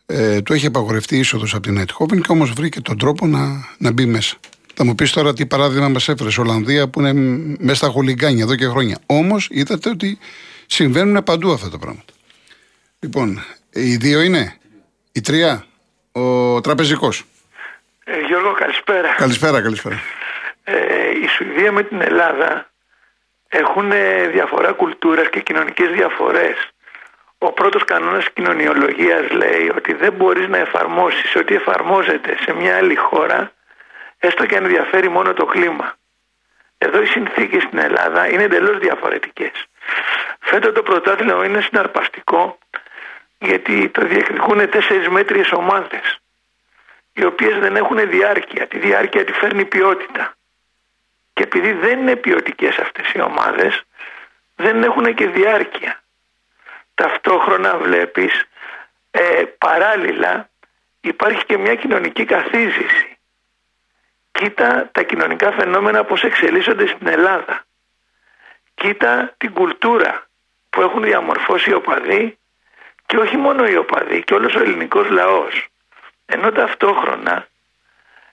ε, 0.05 0.41
του 0.41 0.53
έχει 0.53 0.65
απαγορευτεί 0.65 1.17
είσοδος 1.17 1.53
από 1.53 1.63
την 1.63 1.77
Αιτχόβεν 1.77 2.21
και 2.21 2.31
όμως 2.31 2.51
βρήκε 2.51 2.81
τον 2.81 2.97
τρόπο 2.97 3.27
να, 3.27 3.67
να 3.77 3.91
μπει 3.91 4.05
μέσα. 4.05 4.37
Θα 4.77 4.85
μου 4.85 4.95
πεις 4.95 5.11
τώρα 5.11 5.33
τι 5.33 5.45
παράδειγμα 5.45 5.87
μας 5.89 6.09
έφερες 6.09 6.37
Ολλανδία 6.37 6.87
που 6.89 6.99
είναι 6.99 7.13
μέσα 7.59 7.75
στα 7.75 7.87
χολιγκάνια 7.87 8.43
εδώ 8.43 8.55
και 8.55 8.65
χρόνια. 8.65 8.97
Όμως 9.05 9.47
είδατε 9.51 9.89
ότι 9.89 10.19
συμβαίνουν 10.65 11.23
παντού 11.23 11.51
αυτά 11.51 11.69
τα 11.69 11.77
πράγματα. 11.77 12.13
Λοιπόν, 12.99 13.43
οι 13.69 13.95
δύο 13.95 14.21
είναι; 14.21 14.55
Η 15.11 15.21
τρία, 15.21 15.65
ο 16.11 16.61
τραπεζικός; 16.61 17.23
Ε, 18.03 18.19
Γιώργο, 18.19 18.51
καλησπέρα. 18.51 19.13
Καλησπέρα, 19.17 19.61
καλησπέρα. 19.61 20.01
Ε, 20.63 20.75
η 21.23 21.27
Σουηδία 21.27 21.71
με 21.71 21.83
την 21.83 22.01
Ελλάδα 22.01 22.69
έχουν 23.47 23.91
διαφορά 24.31 24.71
κουλτούρας 24.71 25.29
και 25.29 25.39
κοινωνικές 25.39 25.89
διαφορές. 25.91 26.55
Ο 27.37 27.51
πρώτος 27.51 27.83
κανόνας 27.85 28.25
κοινωνιολογίας 28.33 29.31
λέει 29.31 29.71
ότι 29.77 29.93
δεν 29.93 30.13
μπορείς 30.13 30.47
να 30.47 30.57
εφαρμόσεις 30.57 31.35
ό,τι 31.35 31.55
εφαρμόζεται 31.55 32.37
σε 32.45 32.53
μια 32.53 32.77
άλλη 32.77 32.95
χώρα 32.95 33.54
έστω 34.25 34.45
και 34.45 34.55
αν 34.55 34.63
ενδιαφέρει 34.63 35.09
μόνο 35.09 35.33
το 35.33 35.45
κλίμα. 35.45 35.95
Εδώ 36.77 37.01
οι 37.01 37.05
συνθήκες 37.05 37.63
στην 37.63 37.77
Ελλάδα 37.77 38.29
είναι 38.29 38.43
εντελώς 38.43 38.77
διαφορετικές. 38.77 39.65
Φέτο 40.39 40.71
το 40.71 40.83
πρωτάθλημα 40.83 41.45
είναι 41.45 41.61
συναρπαστικό 41.61 42.57
γιατί 43.39 43.89
το 43.89 44.05
διεκδικούν 44.05 44.69
τέσσερις 44.69 45.07
μέτριες 45.07 45.51
ομάδες 45.51 46.19
οι 47.13 47.25
οποίες 47.25 47.59
δεν 47.59 47.75
έχουν 47.75 48.09
διάρκεια. 48.09 48.67
Τη 48.67 48.79
διάρκεια 48.79 49.23
τη 49.23 49.33
φέρνει 49.33 49.61
η 49.61 49.65
ποιότητα. 49.65 50.33
Και 51.33 51.43
επειδή 51.43 51.71
δεν 51.71 51.99
είναι 51.99 52.15
ποιοτικές 52.15 52.77
αυτές 52.77 53.11
οι 53.11 53.21
ομάδες 53.21 53.83
δεν 54.55 54.83
έχουν 54.83 55.13
και 55.13 55.27
διάρκεια 55.27 55.99
ταυτόχρονα 56.95 57.77
βλέπεις 57.77 58.43
ε, 59.11 59.43
παράλληλα 59.57 60.49
υπάρχει 61.01 61.45
και 61.45 61.57
μια 61.57 61.75
κοινωνική 61.75 62.25
καθίζηση. 62.25 63.14
Κοίτα 64.37 64.89
τα 64.91 65.03
κοινωνικά 65.03 65.51
φαινόμενα 65.51 66.03
πώς 66.03 66.23
εξελίσσονται 66.23 66.87
στην 66.87 67.07
Ελλάδα. 67.07 67.65
Κοίτα 68.73 69.33
την 69.37 69.53
κουλτούρα 69.53 70.27
που 70.69 70.81
έχουν 70.81 71.03
διαμορφώσει 71.03 71.69
οι 71.69 71.73
οπαδοί 71.73 72.37
και 73.05 73.17
όχι 73.17 73.37
μόνο 73.37 73.67
οι 73.67 73.75
οπαδοί 73.75 74.23
και 74.23 74.33
όλος 74.33 74.55
ο 74.55 74.59
ελληνικός 74.59 75.09
λαός. 75.09 75.67
Ενώ 76.25 76.51
ταυτόχρονα 76.51 77.47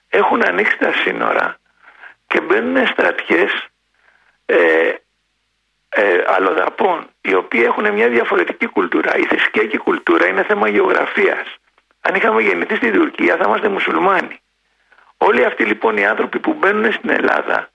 έχουν 0.09 0.41
ανοίξει 0.45 0.77
τα 0.77 0.93
σύνορα 0.93 1.57
και 2.27 2.41
μπαίνουν 2.41 2.87
στρατιές 2.87 3.67
ε, 4.45 4.93
ε, 5.89 6.23
αλλοδαπών 6.27 7.07
οι 7.21 7.33
οποίοι 7.33 7.63
έχουν 7.65 7.93
μια 7.93 8.09
διαφορετική 8.09 8.67
κουλτούρα. 8.67 9.17
Η 9.17 9.25
θρησκεία 9.25 9.77
κουλτούρα 9.77 10.27
είναι 10.27 10.43
θέμα 10.43 10.69
γεωγραφίας. 10.69 11.55
Αν 12.01 12.15
είχαμε 12.15 12.41
γεννηθεί 12.41 12.75
στην 12.75 12.93
Τουρκία 12.93 13.35
θα 13.37 13.43
είμαστε 13.45 13.69
μουσουλμάνοι. 13.69 14.37
Όλοι 15.27 15.45
αυτοί 15.45 15.63
λοιπόν 15.65 15.97
οι 15.97 16.05
άνθρωποι 16.05 16.39
που 16.39 16.53
μπαίνουν 16.53 16.91
στην 16.91 17.09
Ελλάδα 17.09 17.69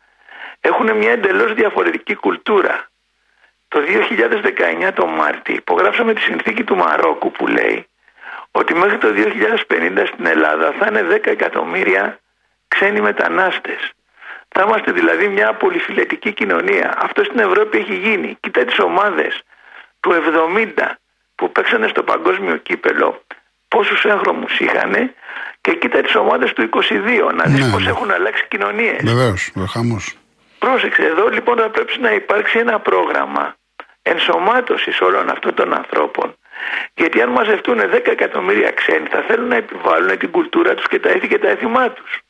έχουν 0.61 0.97
μια 0.97 1.11
εντελώς 1.11 1.55
διαφορετική 1.55 2.14
κουλτούρα. 2.14 2.87
Το 3.69 3.81
2019 4.88 4.90
το 4.95 5.07
Μάρτι 5.07 5.52
υπογράψαμε 5.52 6.14
τη 6.14 6.21
συνθήκη 6.21 6.64
του 6.64 6.76
Μαρόκου 6.76 7.31
που 7.31 7.47
λέει 7.47 7.87
ότι 8.50 8.75
μέχρι 8.75 8.99
το 8.99 9.09
2050 9.69 10.07
στην 10.07 10.26
Ελλάδα 10.26 10.73
θα 10.78 10.87
είναι 10.88 11.07
10 11.11 11.26
εκατομμύρια 11.26 12.19
ξένοι 12.69 13.00
μετανάστες. 13.00 13.93
Θα 14.49 14.62
είμαστε 14.62 14.93
δηλαδή 14.93 15.28
μια 15.28 15.52
πολυφιλετική 15.55 16.33
κοινωνία. 16.33 16.95
Αυτό 16.99 17.25
στην 17.25 17.38
Ευρώπη 17.38 17.78
έχει 17.78 17.95
γίνει. 17.95 18.37
Κοίτα 18.40 18.64
τις 18.64 18.78
ομάδες 18.78 19.43
του 20.00 20.11
70, 20.11 20.99
που 21.35 21.52
παίξανε 21.52 21.88
στο 21.88 22.02
παγκόσμιο 22.02 22.57
κύπελο 22.57 23.23
πόσους 23.69 24.05
έγχρωμους 24.05 24.61
είχαν 24.61 25.14
και 25.61 25.75
κοίτα 25.75 26.00
τις 26.00 26.15
ομάδες 26.15 26.53
του 26.53 26.62
22 26.62 27.35
να 27.35 27.45
δεις 27.45 27.65
Ναι, 27.65 27.73
πώς 27.73 27.85
ναι. 27.85 27.91
έχουν 27.91 28.11
αλλάξει 28.11 28.45
κοινωνίες. 28.49 29.03
Βεβαίως, 29.05 29.53
χαμός. 29.73 30.17
Πρόσεξε, 30.59 31.03
εδώ 31.03 31.29
λοιπόν 31.29 31.57
θα 31.59 31.71
πρέπει 31.71 32.00
να 32.00 32.11
υπάρξει 32.12 32.59
ένα 32.59 32.81
πρόγραμμα 32.81 33.55
ενσωμάτωσης 34.03 35.00
όλων 35.00 35.31
αυτών 35.31 35.55
των 35.55 35.75
ανθρώπων. 35.75 36.37
Γιατί 36.95 37.23
αν 37.23 37.31
μαζευτούν 37.31 37.79
10 37.81 38.07
εκατομμύρια 38.07 38.71
ξένοι 38.71 39.09
θα 39.09 39.25
θέλουν 39.29 39.49
να 39.49 39.57
επιβάλλουν 39.57 40.19
την 40.19 40.31
κουλτούρα 40.31 40.75
τους 40.75 40.88
και 40.88 40.99
τα 40.99 41.09
έθη 41.09 41.29
και 41.29 41.38
τα 41.38 41.49
έθιμά 41.49 41.91
τους. 41.91 42.21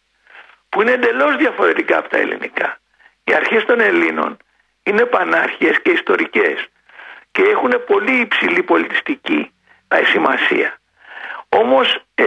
Που 0.68 0.82
είναι 0.82 0.92
εντελώς 0.92 1.36
διαφορετικά 1.36 1.98
από 1.98 2.08
τα 2.08 2.16
ελληνικά. 2.16 2.78
Οι 3.24 3.34
αρχές 3.34 3.64
των 3.64 3.80
Ελλήνων 3.80 4.36
είναι 4.82 5.04
πανάρχιες 5.04 5.80
και 5.82 5.90
ιστορικές 5.90 6.66
και 7.30 7.42
έχουν 7.42 7.72
πολύ 7.86 8.20
υψηλή 8.20 8.62
πολιτιστική 8.62 9.50
ε, 9.88 10.04
σημασία. 10.04 10.78
Όμως 11.48 12.02
ε, 12.14 12.24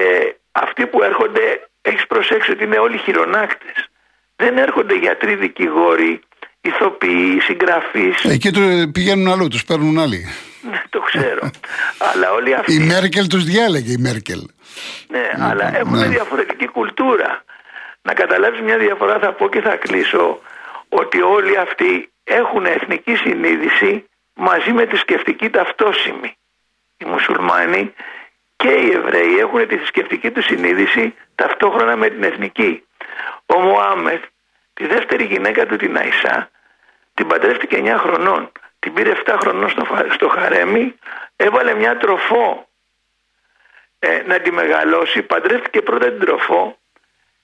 αυτοί 0.66 0.86
που 0.86 1.04
έρχονται, 1.04 1.70
έχεις 1.82 2.08
προσέξει 2.08 2.52
ότι 2.52 2.64
είναι 2.64 2.78
όλοι 2.78 2.98
χειρονάκτες. 2.98 3.90
Δεν 4.36 4.58
έρχονται 4.58 4.96
γιατροί, 4.96 5.36
δικηγόροι, 5.36 6.22
ηθοποιοί, 6.62 7.40
συγγραφείς. 7.42 8.24
Εκεί 8.24 8.52
του 8.52 8.92
πηγαίνουν 8.94 9.28
αλλού, 9.28 9.48
τους 9.48 9.66
παίρνουν 9.66 10.00
άλλοι. 10.00 10.26
Ναι, 10.72 10.82
το 10.90 11.00
ξέρω. 11.00 11.52
αλλά 12.14 12.32
όλοι 12.32 12.56
αυτοί. 12.56 12.74
Η 12.74 12.80
Μέρκελ 12.80 13.28
τους 13.28 13.44
διάλεγε, 13.44 13.92
η 13.92 13.98
Μέρκελ. 13.98 14.42
Ναι, 15.08 15.30
αλλά 15.40 15.78
έχουν 15.78 15.98
ναι. 15.98 16.08
διαφορετική 16.08 16.68
κουλτούρα. 16.68 17.44
Να 18.02 18.14
καταλάβεις 18.14 18.62
μια 18.62 18.78
διαφορά 18.78 19.20
θα 19.20 19.34
πω 19.34 19.50
και 19.50 19.62
θα 19.62 19.76
κλείσω 19.76 20.40
ότι 20.90 21.22
όλοι 21.22 21.58
αυτοί 21.58 22.12
έχουν 22.24 22.66
εθνική 22.66 23.16
συνείδηση 23.16 24.06
μαζί 24.34 24.72
με 24.72 24.86
τη 24.86 24.98
σκεφτική 24.98 25.50
ταυτόσημη. 25.50 26.38
Οι 26.98 27.06
μουσουλμάνοι 27.06 27.94
και 28.62 28.70
οι 28.70 28.92
Εβραίοι 28.92 29.38
έχουν 29.40 29.68
τη 29.68 29.78
θρησκευτική 29.78 30.32
τους 30.32 30.46
συνείδηση 30.46 31.14
ταυτόχρονα 31.36 31.96
με 31.96 32.10
την 32.10 32.24
εθνική. 32.24 32.86
Ο 33.46 33.60
Μωάμεθ, 33.60 34.24
τη 34.74 34.86
δεύτερη 34.88 35.24
γυναίκα 35.24 35.66
του 35.66 35.76
την 35.76 35.98
Αϊσά, 35.98 36.50
την 37.14 37.28
παντρεύτηκε 37.28 37.78
9 37.84 37.96
χρονών. 37.98 38.52
Την 38.80 38.94
πήρε 38.94 39.12
7 39.26 39.36
χρονών 39.42 39.70
στο, 39.70 39.86
φα- 39.86 40.12
στο 40.12 40.28
χαρέμι, 40.28 40.96
έβαλε 41.36 41.74
μια 41.74 41.98
τροφό 41.98 42.68
ε, 44.00 44.22
να 44.26 44.40
τη 44.40 44.52
μεγαλώσει. 44.52 45.22
Παντρεύτηκε 45.22 45.82
πρώτα 45.82 46.10
την 46.12 46.20
τροφό 46.20 46.78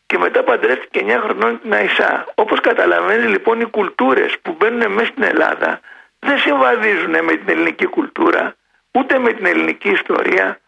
και 0.05 0.17
μετά 0.17 0.43
παντρεύτηκε 0.43 1.05
9 1.07 1.19
χρονών 1.24 1.62
την 1.62 1.74
Αϊσά. 1.74 2.25
Όπως 2.36 2.59
καταλαβαίνει 2.59 3.27
λοιπόν 3.27 3.62
οι 3.62 3.65
κουλτούρες 3.65 4.39
που 4.41 4.55
μπαίνουν 4.59 4.91
μέσα 4.91 5.05
στην 5.12 5.24
Ελλάδα 5.24 5.79
δεν 6.19 6.38
συμβαδίζουν 6.38 7.12
με 7.24 7.36
την 7.36 7.50
ελληνική 7.50 7.86
κουλτούρα, 7.86 8.55
ούτε 8.91 9.19
με 9.19 9.33
την 9.33 9.45
ελληνική 9.45 9.89
ιστορία, 9.89 10.59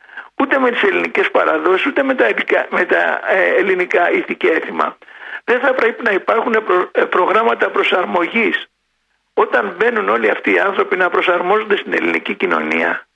ούτε 0.42 0.60
με 0.60 0.70
τις 0.72 0.82
ελληνικές 0.84 1.32
παραδόσεις, 1.32 1.86
ούτε 1.86 2.04
με 2.04 2.16
τα, 2.16 2.26
ελληνικά- 2.26 2.68
με 2.70 2.86
τα 2.86 3.20
ε, 3.30 3.60
ελληνικά 3.60 4.12
ήθη 4.12 4.36
και 4.36 4.48
έθιμα. 4.48 4.98
Δεν 5.44 5.60
θα 5.60 5.74
πρέπει 5.74 6.04
να 6.04 6.12
υπάρχουν 6.12 6.52
προ- 6.66 6.90
ε, 6.92 7.02
προγράμματα 7.02 7.70
προσαρμογής 7.70 8.68
όταν 9.34 9.76
μπαίνουν 9.78 10.10
όλοι 10.10 10.30
αυτοί 10.30 10.52
οι 10.54 10.60
άνθρωποι 10.60 10.96
να 10.98 11.10
προσαρμόζονται 11.10 11.78
στην 11.78 11.94
ελληνική 11.94 12.34
κοινωνία. 12.36 13.08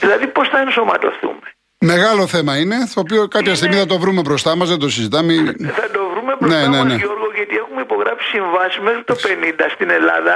Δηλαδή 0.00 0.26
πώς 0.26 0.48
θα 0.48 0.58
ενσωματωθούμε; 0.60 1.46
Μεγάλο 1.78 2.26
θέμα 2.26 2.56
είναι, 2.58 2.76
το 2.94 3.00
οποίο 3.00 3.28
κάποια 3.28 3.54
στιγμή 3.54 3.76
θα 3.76 3.86
το 3.86 3.98
βρούμε 3.98 4.20
μπροστά 4.20 4.56
μας, 4.56 4.68
δεν 4.68 4.78
το 4.78 4.88
συζητάμε. 4.88 5.32
Θα 5.80 5.90
το 5.90 6.08
βρούμε 6.12 6.36
μπροστά 6.40 6.60
Ναι, 6.60 6.66
ναι, 6.66 6.76
μας, 6.76 6.86
ναι. 6.86 6.94
Γιώργο, 6.94 7.19
γιατί 7.40 7.54
έχουμε 7.62 7.80
υπογράψει 7.88 8.26
συμβάσει 8.34 8.78
μέχρι 8.86 9.02
το 9.10 9.14
50 9.26 9.66
στην 9.76 9.88
Ελλάδα. 9.98 10.34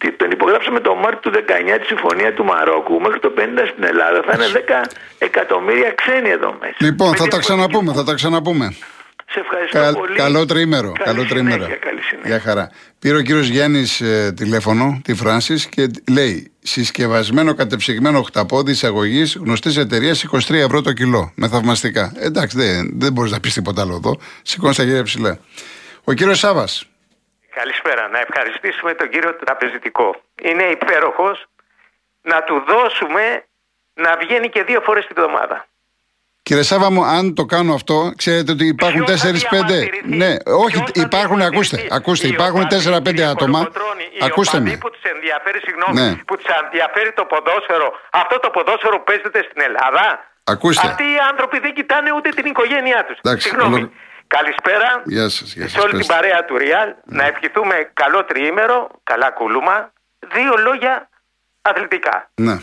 Τι- 0.00 0.12
Τον 0.20 0.30
υπογράψαμε 0.36 0.80
το 0.86 0.92
Μάρτιο 1.02 1.20
του 1.24 1.30
19 1.38 1.78
τη 1.80 1.86
Συμφωνία 1.92 2.30
του 2.36 2.44
Μαρόκου. 2.52 2.94
Μέχρι 3.04 3.20
το 3.26 3.30
50 3.38 3.64
στην 3.72 3.84
Ελλάδα 3.92 4.18
θα 4.26 4.32
είναι 4.36 4.48
10 4.58 4.80
εκατομμύρια 5.28 5.90
ξένοι 6.00 6.28
εδώ 6.38 6.50
μέσα. 6.60 6.76
Λοιπόν, 6.86 7.08
Με 7.10 7.16
θα 7.16 7.24
τα 7.24 7.28
διαφορετική- 7.28 7.44
ξαναπούμε, 7.46 7.90
θα 7.98 8.04
τα 8.08 8.14
ξαναπούμε. 8.14 8.66
Σε 9.32 9.40
ευχαριστώ 9.40 9.78
Καλ- 9.78 9.96
πολύ. 9.96 10.14
καλό 10.16 10.46
τρίμερο. 10.46 10.92
Καλή 10.92 11.04
καλό 11.16 11.24
τρίμερο. 11.28 11.54
συνέχεια, 11.62 11.76
καλή 11.86 12.02
συνέχεια. 12.02 12.30
Γεια 12.30 12.40
χαρά. 12.40 12.70
Πήρε 12.98 13.16
ο 13.16 13.20
κύριος 13.20 13.46
Γιάννης 13.48 14.02
τηλέφωνο, 14.36 15.00
τη 15.04 15.14
Φράνσης, 15.14 15.66
και 15.66 15.86
λέει: 16.10 16.50
Συσκευασμένο 16.62 17.54
κατεψυγμένο 17.54 18.18
οχταπόδι 18.18 18.70
εισαγωγής 18.70 19.36
γνωστής 19.40 19.76
εταιρείας 19.76 20.22
23 20.22 20.60
ευρώ 20.64 20.80
το 20.82 20.92
κιλό. 20.92 21.32
Με 21.34 21.48
θαυμαστικά. 21.48 22.12
Εντάξει, 22.20 22.56
δεν, 22.56 22.90
δεν 22.94 23.12
μπορείς 23.12 23.30
να 23.32 23.40
πεις 23.40 23.54
τίποτα 23.54 23.80
άλλο 23.82 23.94
εδώ. 23.94 24.18
Σηκώνεις 24.42 24.76
τα 24.76 24.82
χέρια 24.84 25.02
ψηλά. 25.02 25.38
Ο 26.04 26.12
κύριος 26.12 26.38
Σάβα. 26.38 26.64
Καλησπέρα. 27.54 28.08
Να 28.08 28.18
ευχαριστήσουμε 28.18 28.94
τον 28.94 29.08
κύριο 29.08 29.34
τραπεζιτικό. 29.34 30.14
Είναι 30.42 30.62
υπέροχος 30.62 31.46
να 32.22 32.42
του 32.42 32.64
δώσουμε 32.68 33.44
να 33.94 34.16
βγαίνει 34.20 34.48
και 34.48 34.62
δύο 34.62 34.80
φορές 34.80 35.06
την 35.06 35.16
εβδομάδα. 35.18 35.64
Κύριε 36.42 36.62
Σάβα 36.62 36.90
μου, 36.90 37.04
αν 37.04 37.34
το 37.34 37.44
κάνω 37.44 37.74
αυτό, 37.74 38.12
ξέρετε 38.16 38.52
ότι 38.52 38.66
υπάρχουν 38.66 39.04
Ποιος 39.04 39.20
θα 39.20 39.28
4-5. 39.28 39.32
διαμαρτυρηθεί; 39.32 40.16
Ναι, 40.16 40.32
όχι, 40.64 40.76
Ποιος 40.76 40.90
θα 40.94 41.00
υπάρχουν, 41.08 41.36
διαμαρτυρηθεί; 41.36 41.76
ακούστε, 41.76 41.94
ακούστε, 41.96 42.26
Οι 42.26 42.30
υπάρχουν 42.30 42.60
οπαδοί, 42.60 42.76
4-5 42.76 43.02
κύριε 43.10 43.24
άτομα. 43.34 43.58
Κολοκοτρώνη, 43.58 44.04
οι 44.14 44.18
Ακούστε 44.28 44.56
οπαδοί 44.56 44.70
με. 44.70 44.76
που 44.82 44.90
τους 44.90 45.02
ενδιαφέρει, 45.14 45.58
συγγνώμη, 45.66 45.94
Ναι. 46.00 46.16
που 46.28 46.34
τους 46.36 46.46
ενδιαφέρει 46.64 47.12
το 47.12 47.24
ποδόσφαιρο, 47.32 47.88
αυτό 48.10 48.38
το 48.44 48.48
ποδόσφαιρο 48.50 48.96
που 48.98 49.04
παίζεται 49.10 49.40
στην 49.48 49.60
Ελλάδα. 49.68 50.04
Ακούστε. 50.44 50.86
Αυτοί 50.86 51.02
οι 51.14 51.18
άνθρωποι 51.30 51.58
δεν 51.64 51.72
κοιτάνε 51.78 52.10
ούτε 52.16 52.28
την 52.38 52.46
οικογένειά 52.52 53.00
τους. 53.06 53.18
Εντάξει, 53.24 53.48
Συγγνώμη. 53.48 53.74
ολο- 53.74 53.90
Καλησπέρα. 54.36 55.02
Γεια 55.04 55.28
σας, 55.28 55.52
γεια 55.52 55.62
σας, 55.62 55.72
Σε 55.72 55.78
όλη 55.80 55.88
την 55.88 55.98
πέστε. 55.98 56.14
παρέα 56.14 56.44
του 56.44 56.56
Ριάλ. 56.58 56.94
Να 57.04 57.24
ευχηθούμε 57.26 57.90
καλό 57.94 58.24
τριήμερο, 58.24 58.88
καλά 59.02 59.30
κούλουμα. 59.30 59.92
Δύο 60.34 60.54
λόγια 60.56 61.08
αθλητικά. 61.62 62.30
Ναι. 62.34 62.56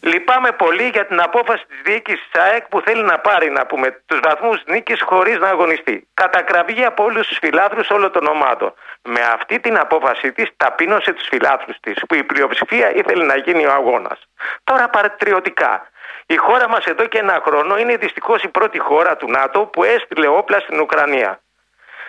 Λυπάμαι 0.00 0.50
πολύ 0.52 0.88
για 0.88 1.06
την 1.06 1.20
απόφαση 1.20 1.64
της 1.68 1.80
διοίκησης 1.84 2.28
της 2.30 2.40
ΑΕΚ 2.42 2.64
που 2.68 2.80
θέλει 2.80 3.02
να 3.02 3.18
πάρει 3.18 3.50
να 3.50 3.66
πούμε 3.66 4.02
τους 4.06 4.20
βαθμούς 4.22 4.62
νίκης 4.66 5.02
χωρίς 5.02 5.38
να 5.38 5.48
αγωνιστεί. 5.48 6.08
Κατακραυγή 6.14 6.84
από 6.84 7.04
όλους 7.04 7.26
τους 7.26 7.38
φιλάθλους 7.38 7.90
όλων 7.90 8.12
των 8.12 8.26
ομάδων. 8.26 8.74
Με 9.02 9.20
αυτή 9.20 9.60
την 9.60 9.78
απόφαση 9.78 10.32
της 10.32 10.48
ταπείνωσε 10.56 11.12
τους 11.12 11.26
φιλάθλους 11.30 11.76
της 11.80 11.94
που 12.08 12.14
η 12.14 12.22
πλειοψηφία 12.24 12.94
ήθελε 12.94 13.24
να 13.24 13.36
γίνει 13.36 13.66
ο 13.66 13.72
αγώνας. 13.72 14.18
Τώρα 14.64 14.88
παρατριωτικά. 14.88 15.88
Η 16.26 16.36
χώρα 16.36 16.68
μας 16.68 16.84
εδώ 16.84 17.06
και 17.06 17.18
ένα 17.18 17.42
χρόνο 17.46 17.78
είναι 17.78 17.96
δυστυχώς 17.96 18.42
η 18.42 18.48
πρώτη 18.48 18.78
χώρα 18.78 19.16
του 19.16 19.30
ΝΑΤΟ 19.30 19.66
που 19.66 19.84
έστειλε 19.84 20.26
όπλα 20.26 20.60
στην 20.60 20.80
Ουκρανία. 20.80 21.40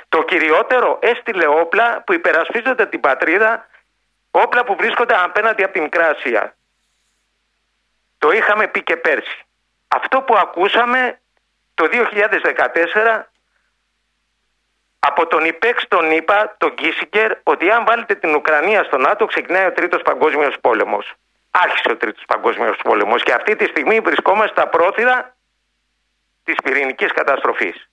Το 0.10 0.24
κυριότερο 0.24 1.00
έστειλε 1.01 1.48
όπλα 1.48 2.01
που 2.05 2.13
υπερασπίζονται 2.13 2.86
την 2.86 3.00
πατρίδα, 3.00 3.67
όπλα 4.31 4.63
που 4.63 4.75
βρίσκονται 4.75 5.15
απέναντι 5.24 5.63
από 5.63 5.74
την 5.74 5.81
Μικρά 5.81 6.07
Ασία. 6.07 6.55
Το 8.17 8.31
είχαμε 8.31 8.67
πει 8.67 8.84
και 8.84 8.98
πέρσι. 8.98 9.45
Αυτό 9.88 10.22
που 10.22 10.36
ακούσαμε 10.36 11.19
το 11.74 11.86
2014 11.91 13.22
από 15.00 15.27
τον 15.27 15.45
υπέξ 15.45 15.88
τον 15.88 16.12
είπα, 16.12 16.55
τον 16.57 16.75
Κίσικερ, 16.75 17.31
ότι 17.43 17.72
αν 17.72 17.86
βάλετε 17.86 18.15
την 18.15 18.36
Ουκρανία 18.36 18.84
στο 18.84 18.98
ΝΑΤΟ 18.98 19.25
ξεκινάει 19.25 19.65
ο 19.65 19.72
τρίτος 19.72 20.01
παγκόσμιος 20.01 20.55
πόλεμος. 20.62 21.13
Άρχισε 21.63 21.91
ο 21.91 21.97
τρίτος 21.97 22.24
παγκόσμιος 22.27 22.77
πόλεμος 22.83 23.24
και 23.24 23.33
αυτή 23.33 23.55
τη 23.55 23.65
στιγμή 23.65 24.00
βρισκόμαστε 24.00 24.51
στα 24.51 24.67
πρόθυρα 24.67 25.35
της 26.43 26.55
πυρηνικής 26.63 27.12
καταστροφής. 27.12 27.89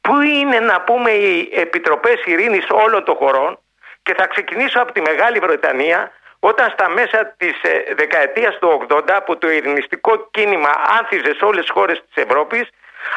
Πού 0.00 0.20
είναι 0.20 0.60
να 0.60 0.80
πούμε 0.80 1.10
οι 1.10 1.48
επιτροπές 1.52 2.24
ειρήνης 2.24 2.66
όλων 2.70 3.04
των 3.04 3.14
χωρών; 3.16 3.58
Και 4.02 4.14
θα 4.14 4.26
ξεκινήσω 4.26 4.80
από 4.80 4.92
τη 4.92 5.00
Μεγάλη 5.00 5.38
Βρετανία 5.38 6.10
όταν 6.40 6.70
στα 6.70 6.88
μέσα 6.88 7.34
της 7.36 7.62
ε, 7.62 7.94
δεκαετίας 7.94 8.58
του 8.58 8.86
80 8.88 9.18
που 9.24 9.38
το 9.38 9.50
ειρηνιστικό 9.50 10.28
κίνημα 10.30 10.70
άνθιζε 11.00 11.34
σε 11.38 11.44
όλες 11.44 11.60
τις 11.60 11.70
χώρες 11.70 12.02
της 12.06 12.24
Ευρώπης 12.24 12.68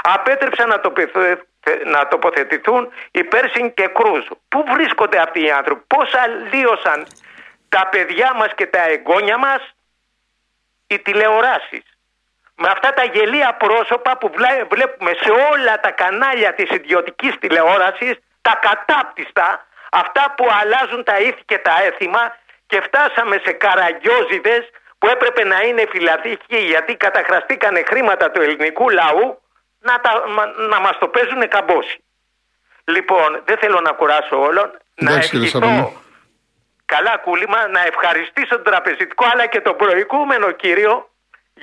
απέτρεψαν 0.01 0.69
να, 0.69 0.79
τοποθε- 0.79 1.45
να 1.85 2.07
τοποθετηθούν 2.07 2.91
οι 3.11 3.23
Πέρσιν 3.23 3.73
και 3.73 3.87
Κρούζ. 3.87 4.25
Πού 4.47 4.63
βρίσκονται 4.73 5.17
αυτοί 5.21 5.43
οι 5.45 5.51
άνθρωποι, 5.51 5.83
πώς 5.87 6.13
αλλίωσαν 6.13 7.07
τα 7.69 7.87
παιδιά 7.91 8.33
μας 8.35 8.53
και 8.55 8.65
τα 8.65 8.81
εγγόνια 8.89 9.37
μας; 9.37 9.75
Οι 10.93 10.99
τηλεοράσεις. 10.99 11.83
Με 12.55 12.67
αυτά 12.67 12.93
τα 12.93 13.03
γελία 13.03 13.53
πρόσωπα 13.53 14.17
που 14.17 14.31
βλέ- 14.35 14.65
βλέπουμε 14.73 15.11
σε 15.21 15.31
όλα 15.51 15.79
τα 15.79 15.91
κανάλια 15.91 16.53
της 16.53 16.69
ιδιωτικής 16.69 17.33
τηλεόρασης, 17.39 18.13
τα 18.41 18.59
κατάπτυστα, 18.61 19.65
αυτά 19.91 20.33
που 20.37 20.45
αλλάζουν 20.61 21.03
τα 21.03 21.17
ήθη 21.19 21.41
και 21.45 21.57
τα 21.57 21.75
έθιμα 21.83 22.35
και 22.67 22.81
φτάσαμε 22.81 23.41
σε 23.45 23.51
καραγκιόζιδες 23.51 24.69
που 24.97 25.07
έπρεπε 25.07 25.43
να 25.43 25.59
είναι 25.61 25.83
φυλαθήκοι 25.89 26.57
γιατί 26.57 26.95
καταχραστήκανε 26.95 27.83
χρήματα 27.87 28.31
του 28.31 28.41
ελληνικού 28.41 28.89
λαού 28.89 29.41
να, 29.79 29.99
τα, 29.99 30.23
μα- 30.27 30.53
να 30.69 30.79
μας 30.79 30.97
το 30.97 31.07
παίζουν 31.07 31.47
καμπόση. 31.47 32.03
Λοιπόν, 32.83 33.41
δεν 33.45 33.57
θέλω 33.57 33.79
να 33.79 33.91
κουράσω 33.91 34.41
όλων. 34.41 34.77
Να 34.95 35.11
Εντάξει, 35.11 35.29
κύριε 35.29 35.45
ευχηθώ 35.45 35.65
Σαββανό. 35.67 36.00
Καλά 36.95 37.17
κούλημα, 37.25 37.67
να 37.67 37.81
ευχαριστήσω 37.91 38.55
τον 38.55 38.63
τραπεζιτικό 38.63 39.25
αλλά 39.31 39.45
και 39.45 39.61
τον 39.61 39.75
προηγούμενο 39.75 40.51
κύριο 40.51 41.11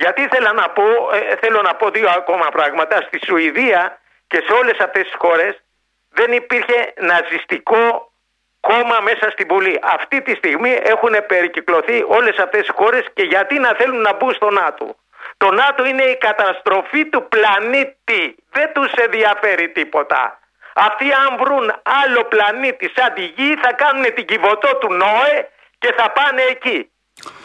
γιατί 0.01 0.21
ήθελα 0.21 0.51
να 0.53 0.69
πω, 0.69 0.83
ε, 1.13 1.35
θέλω 1.41 1.61
να 1.61 1.75
πω 1.75 1.89
δύο 1.89 2.09
ακόμα 2.09 2.47
πράγματα. 2.49 2.95
Στη 3.07 3.19
Σουηδία 3.25 3.99
και 4.27 4.43
σε 4.45 4.51
όλες 4.53 4.77
αυτές 4.79 5.03
τις 5.03 5.15
χώρες 5.17 5.63
δεν 6.09 6.31
υπήρχε 6.31 6.93
ναζιστικό 6.97 8.11
κόμμα 8.59 8.97
μέσα 9.01 9.29
στην 9.29 9.47
Βουλή. 9.49 9.79
Αυτή 9.81 10.21
τη 10.21 10.35
στιγμή 10.35 10.79
έχουν 10.83 11.15
περικυκλωθεί 11.27 12.05
όλες 12.07 12.37
αυτές 12.37 12.67
οι 12.67 12.71
χώρες 12.75 13.03
και 13.13 13.23
γιατί 13.23 13.59
να 13.59 13.73
θέλουν 13.77 14.01
να 14.01 14.13
μπουν 14.13 14.33
στο 14.33 14.49
ΝΑΤΟ. 14.49 14.95
Το 15.37 15.51
ΝΑΤΟ 15.51 15.85
είναι 15.85 16.03
η 16.03 16.17
καταστροφή 16.17 17.05
του 17.05 17.27
πλανήτη. 17.27 18.35
Δεν 18.51 18.73
τους 18.73 18.91
ενδιαφέρει 18.91 19.69
τίποτα. 19.69 20.39
Αυτοί 20.87 21.05
αν 21.23 21.37
βρουν 21.41 21.65
άλλο 22.03 22.21
πλανήτη 22.23 22.91
σαν 22.95 23.13
τη 23.13 23.21
γη 23.21 23.55
θα 23.63 23.71
κάνουν 23.73 24.13
την 24.13 24.25
κυβωτό 24.25 24.75
του 24.75 24.93
ΝΟΕ 24.93 25.49
και 25.77 25.93
θα 25.97 26.11
πάνε 26.11 26.41
εκεί. 26.41 26.91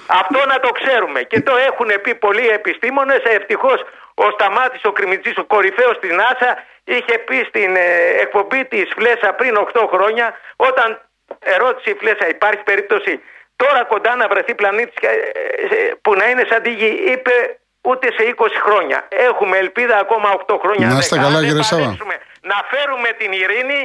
Αυτό 0.06 0.46
να 0.46 0.60
το 0.60 0.70
ξέρουμε 0.70 1.22
και 1.22 1.40
το 1.40 1.56
έχουν 1.56 1.88
πει 2.02 2.14
πολλοί 2.14 2.46
επιστήμονες. 2.48 3.22
Ευτυχώς 3.22 3.80
ο 4.14 4.30
Σταμάτης 4.30 4.84
ο 4.84 4.92
Κρυμιτζής, 4.92 5.36
ο 5.36 5.44
κορυφαίος 5.44 5.98
της 5.98 6.10
ΝΑΣΑ 6.10 6.64
είχε 6.84 7.18
πει 7.18 7.44
στην 7.48 7.76
ε, 7.76 7.88
εκπομπή 8.20 8.64
της 8.64 8.92
Φλέσα 8.96 9.32
πριν 9.32 9.54
8 9.72 9.86
χρόνια 9.92 10.38
όταν 10.56 11.00
ερώτησε 11.38 11.90
η 11.90 11.94
Φλέσα 11.94 12.28
υπάρχει 12.28 12.62
περίπτωση 12.62 13.20
τώρα 13.56 13.84
κοντά 13.84 14.16
να 14.16 14.28
βρεθεί 14.28 14.54
πλανήτης 14.54 14.94
ε, 15.00 15.08
ε, 15.08 15.92
που 16.02 16.14
να 16.14 16.30
είναι 16.30 16.44
σαν 16.50 16.62
τη 16.62 16.70
γη 16.70 16.90
είπε 17.12 17.58
ούτε 17.90 18.06
σε 18.16 18.22
20 18.34 18.48
χρόνια. 18.66 18.98
Έχουμε 19.28 19.56
ελπίδα 19.64 19.96
ακόμα 20.04 20.28
8 20.46 20.58
χρόνια. 20.62 20.86
Να 20.92 20.98
είστε 20.98 21.16
καλά 21.24 21.40
κύριε 21.46 21.66
Σάβα. 21.70 21.90
Να 22.52 22.58
φέρουμε 22.70 23.08
την 23.20 23.30
ειρήνη 23.40 23.80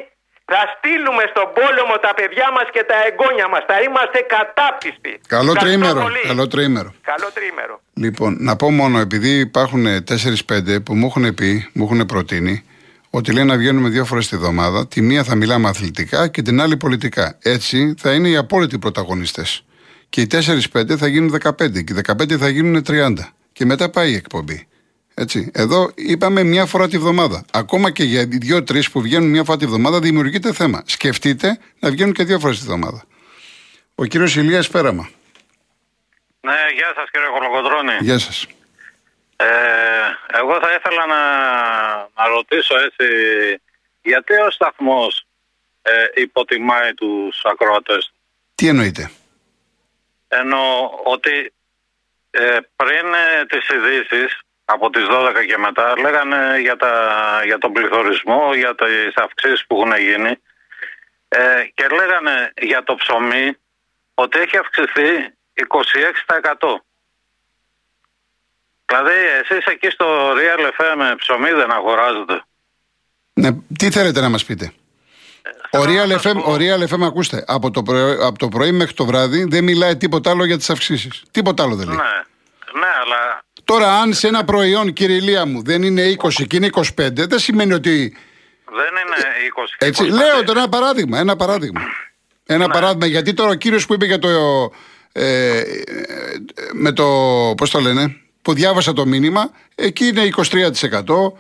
θα 0.51 0.61
στείλουμε 0.75 1.23
στον 1.33 1.47
πόλεμο 1.57 1.95
τα 2.05 2.11
παιδιά 2.17 2.47
μας 2.55 2.67
και 2.75 2.83
τα 2.89 2.97
εγγόνια 3.07 3.47
μας. 3.53 3.63
Θα 3.71 3.77
είμαστε 3.85 4.19
κατάπτυστοι. 4.35 5.11
Καλό 5.27 5.53
τριήμερο. 5.53 6.01
Καλό 6.31 6.47
τριήμερο. 6.47 6.89
Καλό 7.11 7.29
τριήμερο. 7.33 7.75
Λοιπόν, 7.93 8.31
να 8.39 8.55
πω 8.55 8.71
μόνο, 8.71 8.99
επειδή 8.99 9.31
υπάρχουν 9.39 9.83
4-5 10.03 10.83
που 10.85 10.93
μου 10.95 11.05
έχουν 11.05 11.33
πει, 11.33 11.69
μου 11.73 11.83
έχουν 11.83 12.05
προτείνει, 12.05 12.55
ότι 13.09 13.33
λέει 13.33 13.43
να 13.43 13.57
βγαίνουμε 13.57 13.89
δύο 13.89 14.05
φορές 14.05 14.27
τη 14.27 14.37
βδομάδα. 14.37 14.87
Τη 14.87 15.01
μία 15.01 15.23
θα 15.23 15.35
μιλάμε 15.35 15.67
αθλητικά 15.69 16.27
και 16.27 16.41
την 16.41 16.61
άλλη 16.61 16.77
πολιτικά. 16.77 17.37
Έτσι 17.43 17.93
θα 17.97 18.13
είναι 18.13 18.29
οι 18.29 18.37
απόλυτοι 18.37 18.79
πρωταγωνιστές. 18.79 19.65
Και 20.09 20.21
οι 20.21 20.27
4-5 20.27 20.97
θα 20.97 21.07
γίνουν 21.07 21.29
15 21.31 21.83
και 21.83 21.93
οι 21.93 22.01
15 22.07 22.37
θα 22.37 22.49
γίνουν 22.49 22.83
30. 22.87 23.33
Και 23.59 23.65
μετά 23.65 23.89
πάει 23.89 24.11
η 24.11 24.15
εκπομπή. 24.15 24.67
Έτσι. 25.13 25.51
Εδώ 25.53 25.91
είπαμε 25.95 26.43
μια 26.43 26.65
φορά 26.65 26.87
τη 26.87 26.97
βδομάδα. 26.97 27.45
Ακόμα 27.53 27.91
και 27.91 28.03
για 28.03 28.25
δύο-τρει 28.25 28.83
που 28.91 29.01
βγαίνουν 29.01 29.29
μια 29.29 29.43
φορά 29.43 29.57
τη 29.57 29.65
βδομάδα 29.65 29.99
δημιουργείται 29.99 30.53
θέμα. 30.53 30.83
Σκεφτείτε 30.85 31.59
να 31.79 31.89
βγαίνουν 31.89 32.13
και 32.13 32.23
δύο 32.23 32.39
φορές 32.39 32.59
τη 32.59 32.65
βδομάδα. 32.65 33.03
Ο 33.95 34.05
κύριος 34.05 34.35
Ηλίας 34.35 34.69
Πέραμα. 34.69 35.09
Ναι, 36.41 36.55
γεια 36.75 36.93
σας 36.95 37.09
κύριε 37.11 37.27
Κολοκοτρόνη. 37.27 37.97
Γεια 37.99 38.19
σας. 38.19 38.47
Ε, 39.35 39.47
εγώ 40.39 40.59
θα 40.59 40.69
ήθελα 40.77 41.05
να, 41.05 41.21
να 42.15 42.27
ρωτήσω 42.27 42.75
έτσι, 42.75 43.05
γιατί 44.01 44.33
ο 44.33 44.51
σταθμός 44.51 45.25
ε, 45.81 46.21
υποτιμάει 46.21 46.93
τους 46.93 47.41
ακροατές; 47.43 48.13
Τι 48.55 48.67
εννοείτε; 48.67 49.11
Εννοώ 50.27 50.89
ότι 51.03 51.53
ε, 52.31 52.57
πριν 52.75 53.13
ε, 53.13 53.45
τις 53.45 53.69
ειδήσεις 53.69 54.39
από 54.65 54.89
τις 54.89 55.05
12 55.09 55.45
και 55.47 55.57
μετά 55.57 55.93
λέγανε 55.99 56.59
για, 56.59 56.75
τα, 56.77 56.93
για 57.45 57.57
τον 57.57 57.73
πληθωρισμό, 57.73 58.53
για 58.53 58.75
τις 58.75 59.15
αυξήσεις 59.15 59.65
που 59.67 59.75
έχουν 59.75 59.97
γίνει 59.97 60.33
ε, 61.27 61.63
και 61.73 61.87
λέγανε 61.87 62.53
για 62.61 62.83
το 62.83 62.95
ψωμί 62.95 63.57
ότι 64.13 64.39
έχει 64.39 64.57
αυξηθεί 64.57 65.09
26%. 66.59 66.81
Δηλαδή 68.85 69.17
εσείς 69.41 69.65
εκεί 69.65 69.89
στο 69.89 70.31
Real 70.31 70.81
FM 70.81 71.15
ψωμί 71.17 71.51
δεν 71.51 71.71
αγοράζετε. 71.71 72.43
Ναι, 73.33 73.49
τι 73.77 73.91
θέλετε 73.91 74.21
να 74.21 74.29
μας 74.29 74.45
πείτε; 74.45 74.73
Ο 75.71 75.83
Real, 75.83 76.19
FM, 76.21 76.35
ο 76.45 76.55
Real 76.55 76.93
FM, 76.93 77.01
ακούστε, 77.01 77.43
από 77.47 77.71
το, 77.71 77.83
πρωί, 77.83 78.17
από 78.21 78.37
το 78.37 78.47
πρωί 78.47 78.71
μέχρι 78.71 78.93
το 78.93 79.05
βράδυ 79.05 79.43
δεν 79.49 79.63
μιλάει 79.63 79.97
τίποτα 79.97 80.29
άλλο 80.29 80.45
για 80.45 80.57
τις 80.57 80.69
αυξήσεις. 80.69 81.23
Τίποτα 81.31 81.63
άλλο 81.63 81.75
δεν 81.75 81.87
λέει. 81.87 81.95
Ναι, 81.95 82.03
ναι 82.79 82.87
αλλά 83.03 83.43
Τώρα, 83.69 83.99
αν 83.99 84.13
σε 84.13 84.27
ένα 84.27 84.43
προϊόν, 84.43 84.93
κύριε 84.93 85.15
Ηλία 85.15 85.45
μου, 85.45 85.63
δεν 85.63 85.83
είναι 85.83 86.15
20 86.17 86.47
και 86.47 86.55
είναι 86.55 86.69
25, 86.73 86.83
δεν 87.13 87.39
σημαίνει 87.39 87.73
ότι. 87.73 88.17
Δεν 88.65 88.91
είναι 89.03 89.15
20. 89.55 89.85
Έτσι, 89.87 90.03
25. 90.03 90.09
λέω 90.09 90.43
το 90.43 90.51
ένα 90.55 90.69
παράδειγμα. 90.69 91.19
Ένα 91.19 91.35
παράδειγμα. 91.35 91.81
Ένα 92.45 92.67
ναι. 92.67 92.73
παράδειγμα. 92.73 93.05
Γιατί 93.05 93.33
τώρα 93.33 93.49
ο 93.49 93.53
κύριος 93.53 93.85
που 93.85 93.93
είπε 93.93 94.05
για 94.05 94.19
το. 94.19 94.29
Ε, 95.11 95.63
με 96.73 96.91
το. 96.91 97.05
Πώς 97.57 97.69
το 97.69 97.79
λένε, 97.79 98.15
που 98.41 98.53
διάβασα 98.53 98.93
το 98.93 99.05
μήνυμα, 99.05 99.51
εκεί 99.75 100.05
είναι 100.05 100.29
23%. 100.35 101.31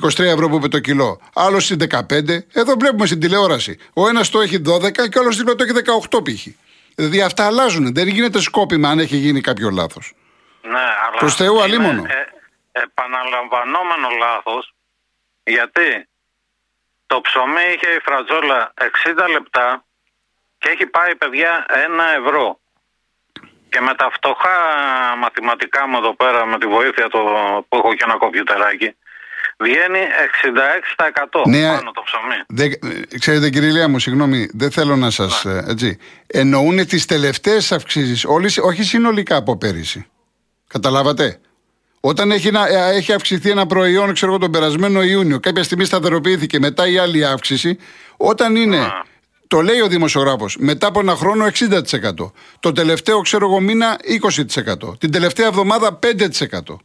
23 0.00 0.18
ευρώ 0.18 0.48
που 0.48 0.56
είπε 0.56 0.68
το 0.68 0.78
κιλό. 0.78 1.20
Άλλος 1.34 1.70
είναι 1.70 1.86
15. 1.90 2.28
Εδώ 2.52 2.74
βλέπουμε 2.78 3.06
στην 3.06 3.20
τηλεόραση. 3.20 3.78
Ο 3.92 4.08
ένας 4.08 4.30
το 4.30 4.40
έχει 4.40 4.62
12 4.66 5.08
και 5.08 5.18
ο 5.18 5.20
άλλος 5.20 5.36
δίπλα 5.36 5.54
το 5.54 5.64
έχει 5.64 5.72
18 6.10 6.24
π.χ. 6.24 6.46
Δηλαδή 6.94 7.22
αυτά 7.22 7.46
αλλάζουν. 7.46 7.94
Δεν 7.94 8.08
γίνεται 8.08 8.40
σκόπιμα 8.40 8.88
αν 8.88 8.98
έχει 8.98 9.16
γίνει 9.16 9.40
κάποιο 9.40 9.70
λάθος. 9.70 10.14
Ναι, 10.62 10.78
αλλά 10.78 11.16
Προς 11.18 11.34
Θεού 11.34 11.62
αλίμονο. 11.62 12.04
Ε, 12.04 12.80
επαναλαμβανόμενο 12.82 14.08
λάθος 14.18 14.74
γιατί 15.44 16.08
το 17.06 17.20
ψωμί 17.20 17.62
είχε 17.74 17.90
η 17.94 18.00
φρατζόλα 18.02 18.72
60 19.24 19.30
λεπτά 19.32 19.84
και 20.58 20.68
έχει 20.68 20.86
πάει 20.86 21.16
παιδιά 21.16 21.66
ένα 21.68 22.04
ευρώ. 22.14 22.60
Και 23.68 23.80
με 23.80 23.94
τα 23.94 24.10
φτωχά 24.12 24.56
μαθηματικά 25.18 25.88
μου 25.88 25.96
εδώ 25.96 26.14
πέρα 26.14 26.46
με 26.46 26.58
τη 26.58 26.66
βοήθεια 26.66 27.08
το, 27.08 27.18
που 27.68 27.76
έχω 27.76 27.94
και 27.94 28.04
ένα 28.04 28.16
κομπιουτεράκι 28.16 28.96
βγαίνει 29.62 29.98
66% 31.44 31.46
ναι, 31.46 31.66
πάνω 31.66 31.90
το 31.90 32.02
ψωμί. 32.04 32.34
Δε, 32.46 32.68
ξέρετε 33.18 33.50
κύριε 33.50 33.68
Ηλία 33.68 33.88
μου, 33.88 33.98
συγγνώμη, 33.98 34.48
δεν 34.52 34.70
θέλω 34.70 34.96
να 34.96 35.10
σας... 35.10 35.44
Ναι. 35.44 35.58
Έτσι, 35.66 35.98
εννοούν 36.26 36.86
τις 36.86 37.06
τελευταίες 37.06 37.72
αυξήσεις, 37.72 38.24
όχι 38.62 38.82
συνολικά 38.82 39.36
από 39.36 39.56
πέρυσι. 39.56 40.06
Καταλάβατε; 40.68 41.40
Όταν 42.00 42.30
έχει, 42.30 42.48
ένα, 42.48 42.68
ε, 42.68 42.96
έχει 42.96 43.12
αυξηθεί 43.12 43.50
ένα 43.50 43.66
προϊόν, 43.66 44.12
ξέρω 44.12 44.32
εγώ, 44.32 44.40
τον 44.40 44.50
περασμένο 44.50 45.02
Ιούνιο, 45.02 45.40
κάποια 45.40 45.62
στιγμή 45.62 45.84
σταθεροποιήθηκε, 45.84 46.58
μετά 46.58 46.86
η 46.86 46.98
άλλη 46.98 47.26
αύξηση, 47.26 47.78
όταν 48.16 48.56
είναι, 48.56 48.92
το 49.46 49.60
λέει 49.60 49.80
ο 49.80 49.86
δημοσιογράφος, 49.86 50.56
μετά 50.58 50.86
από 50.86 51.00
ένα 51.00 51.14
χρόνο 51.14 51.46
60%. 51.46 52.32
Το 52.60 52.72
τελευταίο, 52.72 53.20
ξέρω 53.20 53.46
εγώ, 53.46 53.60
μήνα 53.60 53.98
20%. 54.86 54.98
Την 54.98 55.10
τελευταία 55.10 55.46
εβδομάδα 55.46 55.98
5%. 56.02 56.76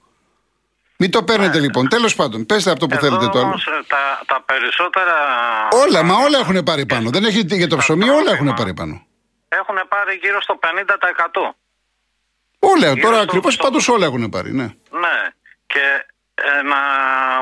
Μην 0.99 1.11
το 1.11 1.23
παίρνετε 1.23 1.57
ναι. 1.57 1.63
λοιπόν. 1.63 1.87
Τέλος 1.87 2.15
πάντων, 2.15 2.45
πέστε 2.45 2.71
αυτό 2.71 2.87
που 2.87 2.95
Εδώ 2.95 3.05
θέλετε 3.05 3.27
τώρα. 3.27 3.53
Τα, 3.87 4.21
τα 4.25 4.43
περισσότερα. 4.45 5.13
Όλα, 5.71 6.03
μα 6.03 6.15
όλα 6.15 6.37
έχουν 6.39 6.63
πάρει 6.63 6.85
πάνω. 6.85 7.09
Δεν 7.09 7.23
έχει, 7.23 7.45
για 7.47 7.67
το 7.67 7.77
ψωμί 7.77 8.09
όλα 8.09 8.31
έχουν 8.31 8.53
πάρει 8.53 8.73
πάνω. 8.73 9.05
Έχουν 9.49 9.75
πάρει 9.87 10.19
γύρω 10.21 10.41
στο 10.41 10.59
50%. 10.61 11.53
Όλα, 12.59 12.93
τώρα 12.95 13.19
ακριβώς 13.19 13.55
πάντως 13.55 13.87
όλα 13.87 14.05
έχουν 14.05 14.29
πάρει, 14.29 14.53
ναι. 14.53 14.63
Ναι. 14.89 15.17
Και 15.65 16.05
ε, 16.33 16.61
να 16.61 16.77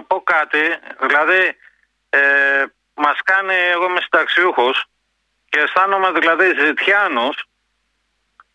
πω 0.07 0.21
κάτι, 0.23 0.63
δηλαδή 1.01 1.55
ε, 2.09 2.63
μας 2.93 3.19
κάνει, 3.23 3.53
εγώ 3.73 3.85
είμαι 3.85 3.99
συνταξιούχος 4.01 4.85
και 5.49 5.59
αισθάνομαι 5.59 6.11
δηλαδή 6.11 6.45
ζητιάνος 6.65 7.45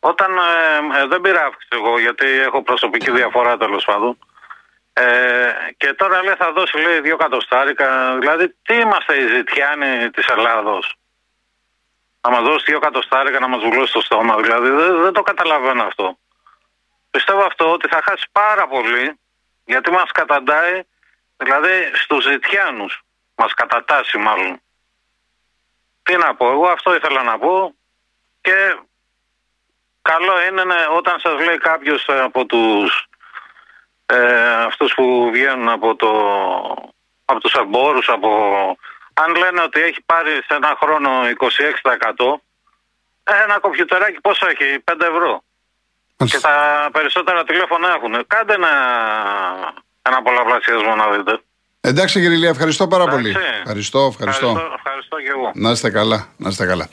όταν 0.01 0.31
ε, 0.37 1.01
ε, 1.01 1.07
δεν 1.07 1.21
πήρα 1.21 1.45
αύξηση 1.45 1.69
εγώ 1.73 1.99
γιατί 1.99 2.27
έχω 2.27 2.63
προσωπική 2.63 3.11
διαφορά 3.11 3.57
τέλος 3.57 3.85
πάντων. 3.85 4.19
Ε, 4.93 5.53
και 5.77 5.93
τώρα 5.93 6.23
λέει 6.23 6.35
θα 6.35 6.53
δώσει 6.53 6.77
λέει 6.77 7.01
δύο 7.01 7.17
κατοστάρικα. 7.17 8.19
Δηλαδή 8.19 8.49
τι 8.49 8.75
είμαστε 8.75 9.17
οι 9.17 9.27
ζητιάνοι 9.27 10.11
της 10.11 10.27
Ελλάδος; 10.27 10.95
Να 12.21 12.31
μας 12.31 12.43
δώσει 12.43 12.65
δύο 12.69 12.79
κατοστάρικα 12.79 13.39
να 13.39 13.49
μας 13.49 13.63
βουλώσει 13.63 13.93
το 13.93 14.01
στόμα. 14.01 14.37
Δηλαδή 14.37 14.69
δεν, 14.71 15.03
δεν 15.03 15.13
το 15.13 15.23
καταλαβαίνω 15.23 15.83
αυτό. 15.83 16.19
Πιστεύω 17.11 17.43
αυτό 17.43 17.73
ότι 17.73 17.89
θα 17.89 18.03
χάσει 18.05 18.27
πάρα 18.33 18.69
πολύ 18.69 19.19
γιατί 19.65 19.91
μας 19.91 20.11
καταντάει 20.13 20.83
δηλαδή 21.37 21.91
στους 21.95 22.25
ζητιάνους 22.25 23.03
μας 23.35 23.55
κατατάσσει 23.55 24.19
μάλλον 24.19 24.61
τι 26.03 26.17
να 26.17 26.35
πω 26.35 26.51
εγώ 26.51 26.67
αυτό 26.67 26.95
ήθελα 26.95 27.23
να 27.23 27.39
πω 27.39 27.75
και 28.41 28.79
καλό 30.03 30.43
είναι 30.43 30.63
όταν 30.97 31.21
σας 31.21 31.45
λέει 31.45 31.59
κάποιος 31.59 32.09
από 32.09 32.47
τους 32.47 33.10
ε, 34.11 34.65
αυτούς 34.67 34.95
που 34.95 35.31
βγαίνουν 35.33 35.69
από, 35.69 35.97
το, 35.97 36.11
από 37.25 37.41
τους 37.41 37.53
εμπόρους 37.53 38.09
από, 38.09 38.31
αν 39.15 39.35
λένε 39.35 39.61
ότι 39.63 39.81
έχει 39.81 40.01
πάρει 40.07 40.31
σε 40.31 40.55
ένα 40.55 40.77
χρόνο 40.81 41.11
26% 42.35 42.41
ένα 43.45 43.59
κομπιουτεράκι 43.61 44.21
πόσο 44.21 44.47
έχει 44.47 44.83
5 44.85 44.95
ευρώ 45.01 45.43
και 46.25 46.39
τα 46.41 46.89
περισσότερα 46.93 47.45
τηλέφωνα 47.45 47.89
έχουν. 47.97 48.27
Κάντε 48.27 48.55
ένα, 48.55 48.69
ένα 50.03 50.23
πολλαπλασιασμό 50.23 50.95
να 50.95 51.11
δείτε. 51.11 51.41
Εντάξει 51.81 52.21
κύριε 52.21 52.37
Λία, 52.37 52.49
ευχαριστώ 52.49 52.87
πάρα 52.89 53.07
πολύ. 53.07 53.35
Ευχαριστώ, 53.61 54.07
ευχαριστώ. 54.11 54.47
Ευχαριστώ, 54.47 54.75
ευχαριστώ 54.77 55.17
και 55.17 55.29
εγώ. 55.29 55.51
Να 55.55 55.71
είστε 55.71 55.91
καλά, 55.91 56.29
να 56.37 56.49
είστε 56.49 56.67
καλά. 56.67 56.89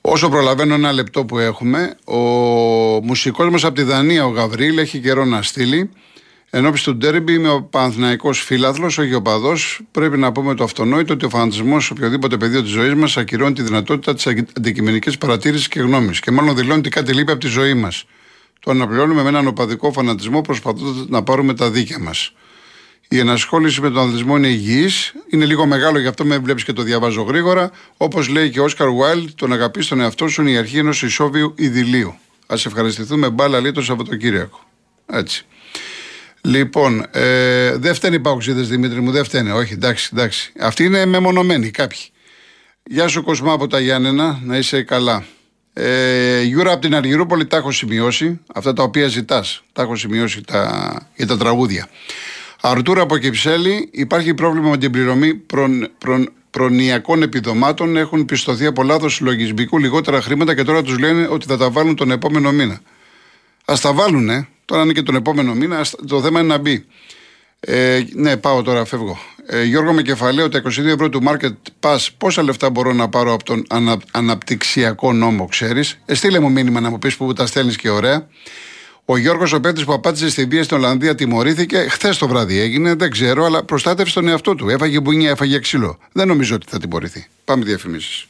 Όσο 0.00 0.28
προλαβαίνω 0.28 0.74
ένα 0.74 0.92
λεπτό 0.92 1.24
που 1.24 1.38
έχουμε, 1.38 1.96
ο 2.04 2.16
μουσικός 3.02 3.50
μας 3.50 3.64
από 3.64 3.74
τη 3.74 3.82
Δανία, 3.82 4.24
ο 4.24 4.28
Γαβρίλ, 4.28 4.78
έχει 4.78 4.98
καιρό 4.98 5.24
να 5.24 5.42
στείλει. 5.42 5.92
Ενώπιση 6.54 6.84
του 6.84 6.96
ντέρμπι 6.96 7.32
είμαι 7.32 7.48
ο 7.48 7.62
Παναθηναϊκός 7.62 8.40
φίλαθλος, 8.40 8.98
όχι 8.98 9.14
ο 9.14 9.22
παδός. 9.22 9.80
Πρέπει 9.90 10.18
να 10.18 10.32
πούμε 10.32 10.54
το 10.54 10.64
αυτονόητο 10.64 11.12
ότι 11.12 11.24
ο 11.24 11.28
φανατισμός 11.28 11.84
σε 11.84 11.92
οποιοδήποτε 11.92 12.36
πεδίο 12.36 12.62
της 12.62 12.70
ζωής 12.70 12.94
μας 12.94 13.16
ακυρώνει 13.16 13.52
τη 13.54 13.62
δυνατότητα 13.62 14.14
της 14.14 14.26
αντικειμενικής 14.26 15.18
παρατήρησης 15.18 15.68
και 15.68 15.80
γνώμης 15.80 16.20
και 16.20 16.30
μάλλον 16.30 16.56
δηλώνει 16.56 16.78
ότι 16.78 16.88
κάτι 16.88 17.12
λείπει 17.12 17.30
από 17.30 17.40
τη 17.40 17.46
ζωή 17.46 17.74
μας. 17.74 18.04
Το 18.58 18.70
αναπληρώνουμε 18.70 19.22
με 19.22 19.28
έναν 19.28 19.46
οπαδικό 19.46 19.92
φανατισμό 19.92 20.40
προσπαθώντας 20.40 21.06
να 21.08 21.22
πάρουμε 21.22 21.54
τα 21.54 21.70
δίκαια 21.70 21.98
μας. 21.98 22.32
Η 23.08 23.18
ενασχόληση 23.18 23.80
με 23.80 23.90
τον 23.90 23.98
αθλητισμό 23.98 24.36
είναι 24.36 24.48
υγιής. 24.48 25.14
Είναι 25.30 25.44
λίγο 25.44 25.66
μεγάλο, 25.66 25.98
γι' 25.98 26.06
αυτό 26.06 26.24
με 26.24 26.38
βλέπεις 26.38 26.64
και 26.64 26.72
το 26.72 26.82
διαβάζω 26.82 27.22
γρήγορα. 27.22 27.70
Όπως 27.96 28.28
λέει 28.28 28.50
και 28.50 28.60
ο 28.60 28.64
Όσκαρ 28.64 28.90
Βάιλ, 28.90 29.34
το 29.34 29.46
να 29.46 29.54
αγαπείς 29.54 29.88
τον 29.88 30.00
εαυτό 30.00 30.28
σου 30.28 30.40
είναι 30.40 30.50
η 30.50 30.56
αρχή 30.56 30.78
ενός 30.78 31.02
ισόβιου 31.02 31.54
ειδηλίου. 31.56 32.14
Α 32.46 32.54
ευχαριστηθούμε 32.66 33.30
μπάλα 33.30 33.60
λέει 33.60 33.72
το 33.72 33.82
Σαββατοκύριακο. 33.82 34.60
Έτσι. 35.06 35.46
Λοιπόν, 36.44 37.06
ε, 37.10 37.76
δεν 37.76 37.94
φταίνει 37.94 38.14
οι 38.14 38.20
παουξίδε 38.20 38.62
Δημήτρη 38.62 39.00
μου, 39.00 39.10
δεν 39.10 39.24
φταίνει. 39.24 39.50
Όχι, 39.50 39.72
εντάξει, 39.72 40.10
εντάξει. 40.12 40.52
Αυτοί 40.60 40.84
είναι 40.84 41.06
μεμονωμένοι 41.06 41.70
κάποιοι. 41.70 41.98
Γεια 42.84 43.08
σου 43.08 43.22
Κοσμά 43.22 43.52
από 43.52 43.66
τα 43.66 43.80
Γιάννενα, 43.80 44.40
να 44.44 44.56
είσαι 44.56 44.82
καλά. 44.82 45.24
Ε, 45.72 46.42
Γιούρα 46.42 46.72
από 46.72 46.80
την 46.80 46.94
Αργυρούπολη 46.94 47.46
τα 47.46 47.56
έχω 47.56 47.70
σημειώσει, 47.70 48.40
αυτά 48.54 48.72
τα 48.72 48.82
οποία 48.82 49.08
ζητάς. 49.08 49.62
Τα 49.72 49.82
έχω 49.82 49.96
σημειώσει 49.96 50.42
τα, 50.42 50.92
για 51.16 51.26
τα 51.26 51.36
τραγούδια. 51.36 51.88
Αρτούρα 52.60 53.02
από 53.02 53.18
Κυψέλη, 53.18 53.88
υπάρχει 53.92 54.34
πρόβλημα 54.34 54.70
με 54.70 54.78
την 54.78 54.90
πληρωμή 54.90 55.34
προν, 55.34 55.90
προν, 55.98 56.32
προνοιακών 56.50 57.22
επιδομάτων. 57.22 57.96
Έχουν 57.96 58.24
πιστωθεί 58.24 58.66
από 58.66 58.82
λάθος 58.82 59.20
λογισμικού 59.20 59.78
λιγότερα 59.78 60.22
χρήματα 60.22 60.54
και 60.54 60.62
τώρα 60.62 60.82
τους 60.82 60.98
λένε 60.98 61.28
ότι 61.30 61.46
θα 61.46 61.56
τα 61.56 61.70
βάλουν 61.70 61.96
τον 61.96 62.10
επόμενο 62.10 62.52
μήνα. 62.52 62.80
Α 63.64 63.74
τα 63.82 63.92
βάλουν, 63.92 64.28
ε. 64.28 64.48
Τώρα 64.64 64.82
είναι 64.82 64.92
και 64.92 65.02
τον 65.02 65.14
επόμενο 65.14 65.54
μήνα. 65.54 65.84
Το 66.06 66.20
θέμα 66.20 66.40
είναι 66.40 66.48
να 66.48 66.58
μπει. 66.58 66.84
Ε, 67.60 68.00
ναι, 68.14 68.36
πάω 68.36 68.62
τώρα, 68.62 68.84
φεύγω. 68.84 69.18
Ε, 69.46 69.62
Γιώργο 69.62 69.92
με 69.92 70.02
κεφαλαίο, 70.02 70.48
τα 70.48 70.62
22 70.64 70.84
ευρώ 70.84 71.08
του 71.08 71.22
Market 71.26 71.52
Pass, 71.80 72.06
πόσα 72.18 72.42
λεφτά 72.42 72.70
μπορώ 72.70 72.92
να 72.92 73.08
πάρω 73.08 73.32
από 73.32 73.44
τον 73.44 73.64
ανα, 73.68 73.96
αναπτυξιακό 74.10 75.12
νόμο, 75.12 75.46
ξέρεις; 75.46 75.98
Ε, 76.04 76.14
στείλε 76.14 76.38
μου 76.38 76.50
μήνυμα 76.50 76.80
να 76.80 76.90
μου 76.90 76.98
πεις 76.98 77.16
που 77.16 77.32
τα 77.32 77.46
στέλνεις 77.46 77.76
και 77.76 77.90
ωραία. 77.90 78.28
Ο 79.04 79.16
Γιώργος 79.16 79.52
ο 79.52 79.60
Πέτρης 79.60 79.84
που 79.84 79.92
απάντησε 79.92 80.30
στην 80.30 80.48
βία 80.48 80.62
στην 80.62 80.76
Ολλανδία 80.76 81.14
τιμωρήθηκε. 81.14 81.86
Χθες 81.90 82.18
το 82.18 82.28
βράδυ 82.28 82.60
έγινε, 82.60 82.94
δεν 82.94 83.10
ξέρω, 83.10 83.44
αλλά 83.44 83.64
προστάτευσε 83.64 84.14
τον 84.14 84.28
εαυτό 84.28 84.54
του. 84.54 84.68
Έφαγε 84.68 85.00
μπουνιά, 85.00 85.30
έφαγε 85.30 85.58
ξύλο. 85.58 85.98
Δεν 86.12 86.28
νομίζω 86.28 86.54
ότι 86.54 86.66
θα 86.68 86.78
τιμωρηθεί. 86.78 87.26
Πάμε 87.44 87.64
διαφημίσεις. 87.64 88.20